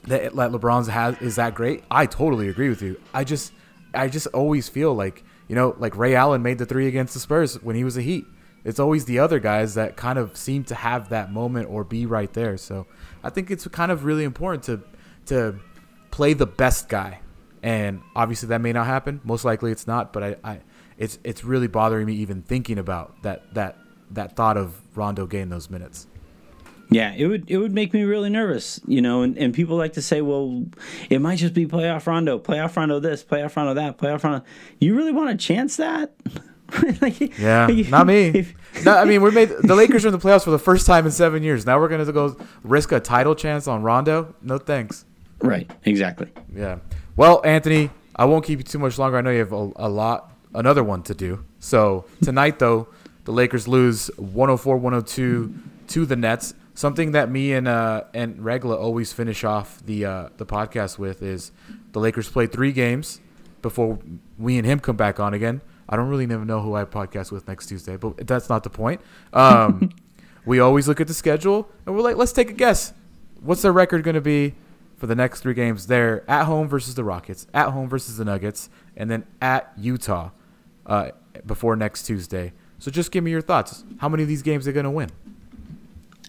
that, 0.04 0.32
LeBron's 0.32 0.88
has 0.88 1.20
is 1.22 1.36
that 1.36 1.54
great. 1.54 1.84
I 1.90 2.06
totally 2.06 2.48
agree 2.48 2.68
with 2.68 2.82
you. 2.82 3.00
I 3.14 3.24
just 3.24 3.52
I 3.94 4.08
just 4.08 4.26
always 4.28 4.68
feel 4.68 4.94
like 4.94 5.24
you 5.48 5.54
know 5.54 5.74
like 5.78 5.96
Ray 5.96 6.14
Allen 6.14 6.42
made 6.42 6.58
the 6.58 6.66
three 6.66 6.86
against 6.88 7.14
the 7.14 7.20
Spurs 7.20 7.62
when 7.62 7.76
he 7.76 7.84
was 7.84 7.96
a 7.96 8.02
Heat. 8.02 8.26
It's 8.64 8.78
always 8.78 9.06
the 9.06 9.18
other 9.18 9.40
guys 9.40 9.74
that 9.74 9.96
kind 9.96 10.18
of 10.18 10.36
seem 10.36 10.62
to 10.64 10.74
have 10.74 11.08
that 11.08 11.32
moment 11.32 11.68
or 11.68 11.82
be 11.82 12.06
right 12.06 12.32
there. 12.32 12.56
So 12.56 12.86
I 13.24 13.30
think 13.30 13.50
it's 13.50 13.66
kind 13.68 13.90
of 13.90 14.04
really 14.04 14.24
important 14.24 14.64
to 14.64 14.82
to 15.34 15.58
play 16.10 16.34
the 16.34 16.46
best 16.46 16.88
guy 16.88 17.20
and 17.62 18.02
obviously 18.16 18.48
that 18.48 18.60
may 18.60 18.72
not 18.72 18.86
happen. 18.86 19.20
Most 19.24 19.44
likely 19.44 19.72
it's 19.72 19.86
not, 19.86 20.12
but 20.12 20.22
I, 20.22 20.36
I 20.44 20.60
it's 20.98 21.18
it's 21.24 21.44
really 21.44 21.68
bothering 21.68 22.06
me 22.06 22.14
even 22.14 22.42
thinking 22.42 22.78
about 22.78 23.22
that 23.22 23.54
that 23.54 23.78
that 24.10 24.36
thought 24.36 24.56
of 24.56 24.80
Rondo 24.94 25.26
getting 25.26 25.48
those 25.48 25.70
minutes. 25.70 26.06
Yeah, 26.90 27.14
it 27.14 27.26
would 27.26 27.50
it 27.50 27.56
would 27.56 27.72
make 27.72 27.94
me 27.94 28.02
really 28.02 28.28
nervous, 28.28 28.80
you 28.86 29.00
know. 29.00 29.22
And, 29.22 29.38
and 29.38 29.54
people 29.54 29.76
like 29.76 29.94
to 29.94 30.02
say, 30.02 30.20
well, 30.20 30.64
it 31.08 31.20
might 31.20 31.36
just 31.36 31.54
be 31.54 31.66
playoff 31.66 32.06
Rondo, 32.06 32.38
playoff 32.38 32.76
Rondo 32.76 33.00
this, 33.00 33.24
playoff 33.24 33.56
Rondo 33.56 33.74
that, 33.74 33.96
playoff 33.96 34.22
Rondo. 34.24 34.44
You 34.78 34.94
really 34.94 35.12
want 35.12 35.30
to 35.30 35.46
chance 35.46 35.76
that? 35.76 36.12
like, 37.00 37.38
yeah, 37.38 37.66
not 37.88 38.06
me. 38.06 38.28
If, 38.28 38.84
no, 38.84 38.96
I 38.96 39.04
mean 39.04 39.22
we 39.22 39.30
made 39.30 39.48
the 39.48 39.74
Lakers 39.74 40.04
are 40.04 40.08
in 40.08 40.12
the 40.12 40.18
playoffs 40.18 40.44
for 40.44 40.50
the 40.50 40.58
first 40.58 40.86
time 40.86 41.06
in 41.06 41.12
seven 41.12 41.42
years. 41.42 41.64
Now 41.64 41.78
we're 41.80 41.88
gonna 41.88 42.10
go 42.12 42.36
risk 42.62 42.92
a 42.92 43.00
title 43.00 43.34
chance 43.34 43.66
on 43.66 43.82
Rondo? 43.82 44.34
No 44.42 44.58
thanks. 44.58 45.04
Right. 45.40 45.70
Exactly. 45.84 46.30
Yeah. 46.54 46.78
Well, 47.14 47.42
Anthony, 47.44 47.90
I 48.16 48.24
won't 48.24 48.44
keep 48.44 48.58
you 48.58 48.64
too 48.64 48.78
much 48.78 48.98
longer. 48.98 49.18
I 49.18 49.20
know 49.20 49.30
you 49.30 49.40
have 49.40 49.52
a, 49.52 49.70
a 49.76 49.88
lot 49.88 50.32
another 50.54 50.82
one 50.82 51.02
to 51.04 51.14
do. 51.14 51.44
So 51.60 52.04
tonight, 52.22 52.58
though, 52.58 52.88
the 53.24 53.32
Lakers 53.32 53.68
lose 53.68 54.10
104-102 54.18 55.60
to 55.88 56.06
the 56.06 56.16
Nets. 56.16 56.54
Something 56.74 57.12
that 57.12 57.30
me 57.30 57.52
and 57.52 57.68
uh, 57.68 58.04
and 58.14 58.42
Regla 58.42 58.76
always 58.76 59.12
finish 59.12 59.44
off 59.44 59.84
the 59.84 60.06
uh, 60.06 60.28
the 60.38 60.46
podcast 60.46 60.98
with 60.98 61.22
is 61.22 61.52
the 61.92 62.00
Lakers 62.00 62.30
play 62.30 62.46
three 62.46 62.72
games 62.72 63.20
before 63.60 63.98
we 64.38 64.56
and 64.56 64.66
him 64.66 64.80
come 64.80 64.96
back 64.96 65.20
on 65.20 65.34
again. 65.34 65.60
I 65.86 65.96
don't 65.96 66.08
really 66.08 66.26
never 66.26 66.46
know 66.46 66.62
who 66.62 66.74
I 66.74 66.84
podcast 66.84 67.30
with 67.30 67.46
next 67.46 67.66
Tuesday, 67.66 67.98
but 67.98 68.26
that's 68.26 68.48
not 68.48 68.64
the 68.64 68.70
point. 68.70 69.02
Um, 69.34 69.90
we 70.46 70.60
always 70.60 70.88
look 70.88 71.00
at 71.02 71.08
the 71.08 71.14
schedule 71.14 71.68
and 71.84 71.94
we're 71.94 72.00
like, 72.00 72.16
let's 72.16 72.32
take 72.32 72.48
a 72.48 72.54
guess. 72.54 72.94
What's 73.42 73.60
their 73.60 73.72
record 73.72 74.02
going 74.02 74.14
to 74.14 74.22
be 74.22 74.54
for 75.02 75.08
the 75.08 75.16
next 75.16 75.40
three 75.40 75.52
games? 75.52 75.88
They're 75.88 76.22
at 76.30 76.44
home 76.44 76.68
versus 76.68 76.94
the 76.94 77.02
Rockets, 77.02 77.48
at 77.52 77.70
home 77.70 77.88
versus 77.88 78.18
the 78.18 78.24
Nuggets, 78.24 78.70
and 78.96 79.10
then 79.10 79.26
at 79.40 79.72
Utah 79.76 80.30
uh, 80.86 81.10
before 81.44 81.74
next 81.74 82.04
Tuesday. 82.04 82.52
So 82.78 82.88
just 82.88 83.10
give 83.10 83.24
me 83.24 83.32
your 83.32 83.40
thoughts. 83.40 83.82
How 83.98 84.08
many 84.08 84.22
of 84.22 84.28
these 84.28 84.42
games 84.42 84.68
are 84.68 84.72
going 84.72 84.84
to 84.84 84.92
win? 84.92 85.10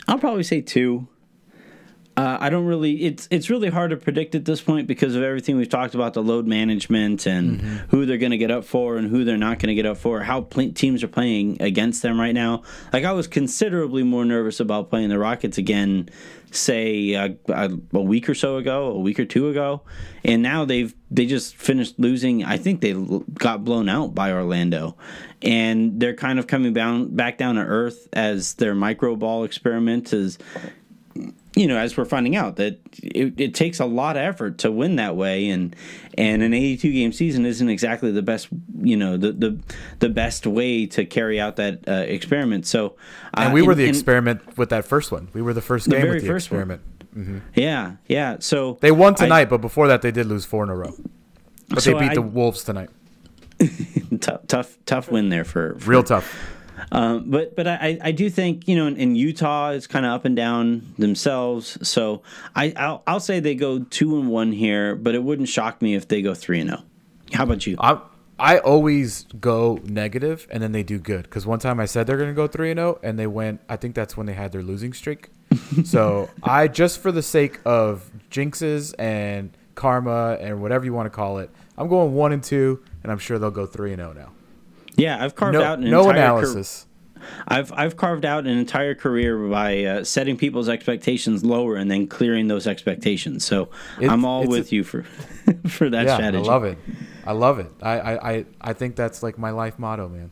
I'll 0.08 0.18
probably 0.18 0.42
say 0.42 0.60
two. 0.60 1.08
Uh, 2.16 2.38
I 2.40 2.50
don't 2.52 2.66
really. 2.66 3.06
It's 3.06 3.28
it's 3.32 3.50
really 3.50 3.70
hard 3.70 3.90
to 3.90 3.98
predict 3.98 4.36
at 4.36 4.46
this 4.46 4.62
point 4.62 4.88
because 4.88 5.16
of 5.16 5.24
everything 5.24 5.58
we've 5.58 5.68
talked 5.68 5.96
about 5.96 6.14
the 6.14 6.22
load 6.22 6.46
management 6.46 7.26
and 7.26 7.60
mm-hmm. 7.60 7.76
who 7.90 8.06
they're 8.06 8.20
going 8.20 8.32
to 8.32 8.38
get 8.38 8.52
up 8.52 8.66
for 8.66 8.98
and 8.98 9.10
who 9.10 9.24
they're 9.24 9.36
not 9.36 9.58
going 9.58 9.70
to 9.70 9.74
get 9.74 9.88
up 9.88 9.98
for. 9.98 10.22
How 10.22 10.42
pl- 10.42 10.74
teams 10.74 11.04
are 11.04 11.08
playing 11.08 11.60
against 11.60 12.04
them 12.04 12.20
right 12.20 12.36
now. 12.36 12.62
Like 12.92 13.04
I 13.04 13.14
was 13.14 13.28
considerably 13.28 14.04
more 14.04 14.26
nervous 14.26 14.60
about 14.60 14.92
playing 14.92 15.10
the 15.10 15.18
Rockets 15.18 15.58
again, 15.58 16.08
say 16.52 17.16
uh, 17.16 17.30
a, 17.48 17.72
a 17.94 18.02
week 18.02 18.30
or 18.30 18.36
so 18.36 18.58
ago, 18.58 18.92
a 18.92 19.00
week 19.00 19.20
or 19.20 19.26
two 19.26 19.50
ago, 19.50 19.82
and 20.24 20.44
now 20.44 20.66
they've 20.66 20.94
they 21.10 21.26
just 21.26 21.56
finished 21.56 21.96
losing. 21.98 22.44
I 22.44 22.58
think 22.58 22.82
they 22.82 22.94
got 23.40 23.64
blown 23.64 23.90
out 23.90 24.14
by 24.14 24.32
Orlando, 24.32 24.98
and 25.42 26.00
they're 26.00 26.16
kind 26.16 26.38
of 26.38 26.46
coming 26.46 26.74
down 26.74 27.16
back 27.16 27.40
down 27.40 27.56
to 27.56 27.62
earth 27.62 28.08
as 28.14 28.54
their 28.54 28.76
micro 28.76 29.16
ball 29.16 29.46
experiment 29.46 30.14
is 30.14 30.38
you 31.56 31.68
know, 31.68 31.78
as 31.78 31.96
we're 31.96 32.06
finding 32.06 32.36
out 32.36 32.56
that 32.56 32.80
it, 33.02 33.40
it, 33.40 33.54
takes 33.54 33.80
a 33.80 33.86
lot 33.86 34.16
of 34.16 34.24
effort 34.24 34.58
to 34.60 34.72
win 34.72 34.96
that 34.96 35.16
way, 35.16 35.50
and 35.50 35.76
and 36.18 36.42
an 36.42 36.54
82 36.54 36.92
game 36.92 37.12
season 37.12 37.46
isn't 37.46 37.70
exactly 37.70 38.12
the 38.12 38.24
best, 38.24 38.48
you 38.82 38.98
know, 38.98 39.18
the 39.18 39.32
the, 39.32 39.60
the 40.00 40.10
best 40.10 40.48
way 40.48 40.86
to 40.88 41.06
carry 41.06 41.40
out 41.40 41.58
that 41.58 41.88
uh, 41.88 41.92
experiment. 41.92 42.66
So, 42.66 42.96
uh, 43.36 43.42
and 43.42 43.54
we 43.54 43.62
were 43.62 43.76
the 43.76 43.86
experiment 43.86 44.58
with 44.58 44.70
that 44.70 44.86
first 44.86 45.12
one. 45.12 45.30
We 45.34 45.42
were 45.42 45.54
the 45.54 45.62
first 45.62 45.90
game 45.90 46.02
the 46.02 46.08
with 46.08 46.22
the 46.22 46.28
first 46.28 46.48
experiment. 46.48 46.82
Mm-hmm. 47.16 47.40
Yeah, 47.54 47.98
yeah. 48.08 48.38
So 48.40 48.80
they 48.82 48.92
won 48.92 49.14
tonight, 49.14 49.42
I, 49.42 49.46
but 49.46 49.62
before 49.62 49.88
that, 49.88 50.02
they 50.02 50.12
did 50.12 50.26
lose 50.26 50.46
four 50.46 50.64
in 50.64 50.70
a 50.70 50.76
row. 50.76 50.94
But 51.70 51.84
so 51.84 51.92
they 51.92 52.00
beat 52.00 52.12
I, 52.12 52.16
the 52.16 52.22
Wolves 52.24 52.64
tonight. 52.64 52.90
tough, 54.20 54.48
tough, 54.48 54.78
tough 54.86 55.12
win 55.12 55.30
there 55.30 55.44
for, 55.44 55.76
for 55.78 55.90
real 55.92 56.04
tough 56.04 56.36
um, 56.92 57.30
but 57.30 57.56
but 57.56 57.68
I, 57.68 57.98
I 58.02 58.12
do 58.12 58.30
think 58.30 58.68
you 58.68 58.76
know 58.76 58.88
in, 58.88 58.98
in 58.98 59.16
Utah 59.16 59.72
it's 59.72 59.88
kind 59.88 60.06
of 60.06 60.12
up 60.12 60.26
and 60.26 60.36
down 60.36 60.94
themselves. 60.98 61.78
So 61.88 62.22
I 62.56 62.74
I'll, 62.76 63.04
I'll, 63.08 63.20
say 63.20 63.40
they 63.40 63.56
go 63.56 63.80
two 63.80 64.20
and 64.20 64.30
one 64.30 64.52
here, 64.52 64.96
but 64.96 65.16
it 65.16 65.24
wouldn't 65.24 65.50
shock 65.50 65.82
me 65.82 65.96
if 65.96 66.08
they 66.08 66.22
go 66.22 66.34
three 66.34 66.60
and 66.60 66.70
zero. 66.70 66.82
Oh. 66.84 67.38
How 67.38 67.44
about 67.44 67.66
you? 67.66 67.76
I 67.80 68.00
I 68.40 68.60
always 68.60 69.24
go 69.40 69.80
negative 69.84 70.48
and 70.52 70.62
then 70.62 70.72
they 70.72 70.84
do 70.84 71.00
good 71.00 71.24
because 71.24 71.46
one 71.46 71.60
time 71.60 71.80
I 71.80 71.86
said 71.86 72.08
they're 72.08 72.18
gonna 72.18 72.34
go 72.34 72.48
three 72.48 72.72
and 72.72 72.78
zero 72.78 72.96
oh, 72.96 73.00
and 73.08 73.18
they 73.18 73.28
went. 73.28 73.62
I 73.70 73.78
think 73.78 73.96
that's 73.96 74.18
when 74.18 74.26
they 74.26 74.34
had 74.34 74.52
their 74.52 74.64
losing 74.64 74.94
streak. 74.94 75.30
so 75.86 76.30
I 76.42 76.68
just 76.68 77.00
for 77.00 77.12
the 77.12 77.22
sake 77.22 77.60
of 77.66 78.10
jinxes 78.32 78.94
and 78.98 79.56
karma 79.76 80.38
and 80.40 80.62
whatever 80.62 80.86
you 80.86 80.94
want 80.94 81.06
to 81.06 81.16
call 81.16 81.40
it, 81.40 81.50
I'm 81.78 81.88
going 81.88 82.14
one 82.14 82.32
and 82.32 82.44
two, 82.44 82.84
and 83.04 83.12
I'm 83.12 83.20
sure 83.20 83.40
they'll 83.40 83.52
go 83.52 83.66
three 83.66 83.92
and 83.92 84.00
zero 84.00 84.14
oh 84.16 84.20
now. 84.20 84.32
Yeah, 84.96 85.24
I've 85.24 85.36
carved 85.36 85.58
no, 85.58 85.64
out 85.64 85.80
an 85.80 85.90
no 85.90 86.10
analysis. 86.10 86.88
I've 87.48 87.72
I've 87.72 87.98
carved 87.98 88.26
out 88.26 88.46
an 88.46 88.58
entire 88.58 88.96
career 88.96 89.38
by 89.48 89.84
uh, 89.84 90.04
setting 90.04 90.38
people's 90.38 90.70
expectations 90.70 91.44
lower 91.44 91.76
and 91.76 91.90
then 91.90 92.08
clearing 92.08 92.48
those 92.48 92.68
expectations. 92.68 93.46
So 93.46 93.70
it, 94.00 94.10
I'm 94.10 94.26
all 94.26 94.48
with 94.48 94.72
a, 94.72 94.76
you 94.76 94.84
for 94.84 95.04
for 95.68 95.90
that 95.90 96.06
yeah, 96.06 96.16
strategy. 96.16 96.44
I 96.44 96.52
love 96.52 96.64
it. 96.64 96.78
I 97.26 97.32
love 97.32 97.60
it. 97.60 97.72
I, 97.82 98.16
I, 98.16 98.46
I 98.60 98.74
think 98.74 98.98
that's 98.98 99.24
like 99.24 99.38
my 99.38 99.52
life 99.52 99.80
motto, 99.80 100.10
man. 100.10 100.32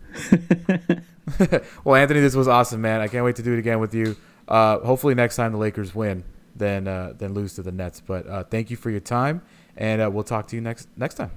well, 1.86 1.96
Anthony, 1.96 2.20
this 2.20 2.36
was 2.36 2.50
awesome, 2.50 2.82
man. 2.82 3.00
I 3.00 3.08
can't 3.08 3.24
wait 3.24 3.38
to 3.38 3.44
do 3.44 3.54
it 3.54 3.60
again 3.60 3.80
with 3.80 3.94
you. 3.94 4.18
Uh, 4.48 4.80
hopefully, 4.80 5.16
next 5.16 5.38
time 5.38 5.54
the 5.54 5.58
Lakers 5.58 5.96
win, 5.96 6.24
then 6.56 6.88
uh, 6.88 7.14
then 7.18 7.34
lose 7.34 7.54
to 7.56 7.64
the 7.64 7.72
Nets. 7.72 8.02
But 8.02 8.28
uh, 8.28 8.44
thank 8.44 8.70
you 8.70 8.78
for 8.78 8.90
your 8.90 9.00
time, 9.00 9.42
and 9.78 10.02
uh, 10.02 10.10
we'll 10.12 10.24
talk 10.24 10.48
to 10.48 10.56
you 10.56 10.62
next 10.62 10.90
next 10.98 11.16
time. 11.16 11.32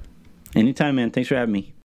Anytime, 0.55 0.97
man. 0.97 1.11
Thanks 1.11 1.29
for 1.29 1.37
having 1.37 1.53
me. 1.53 1.75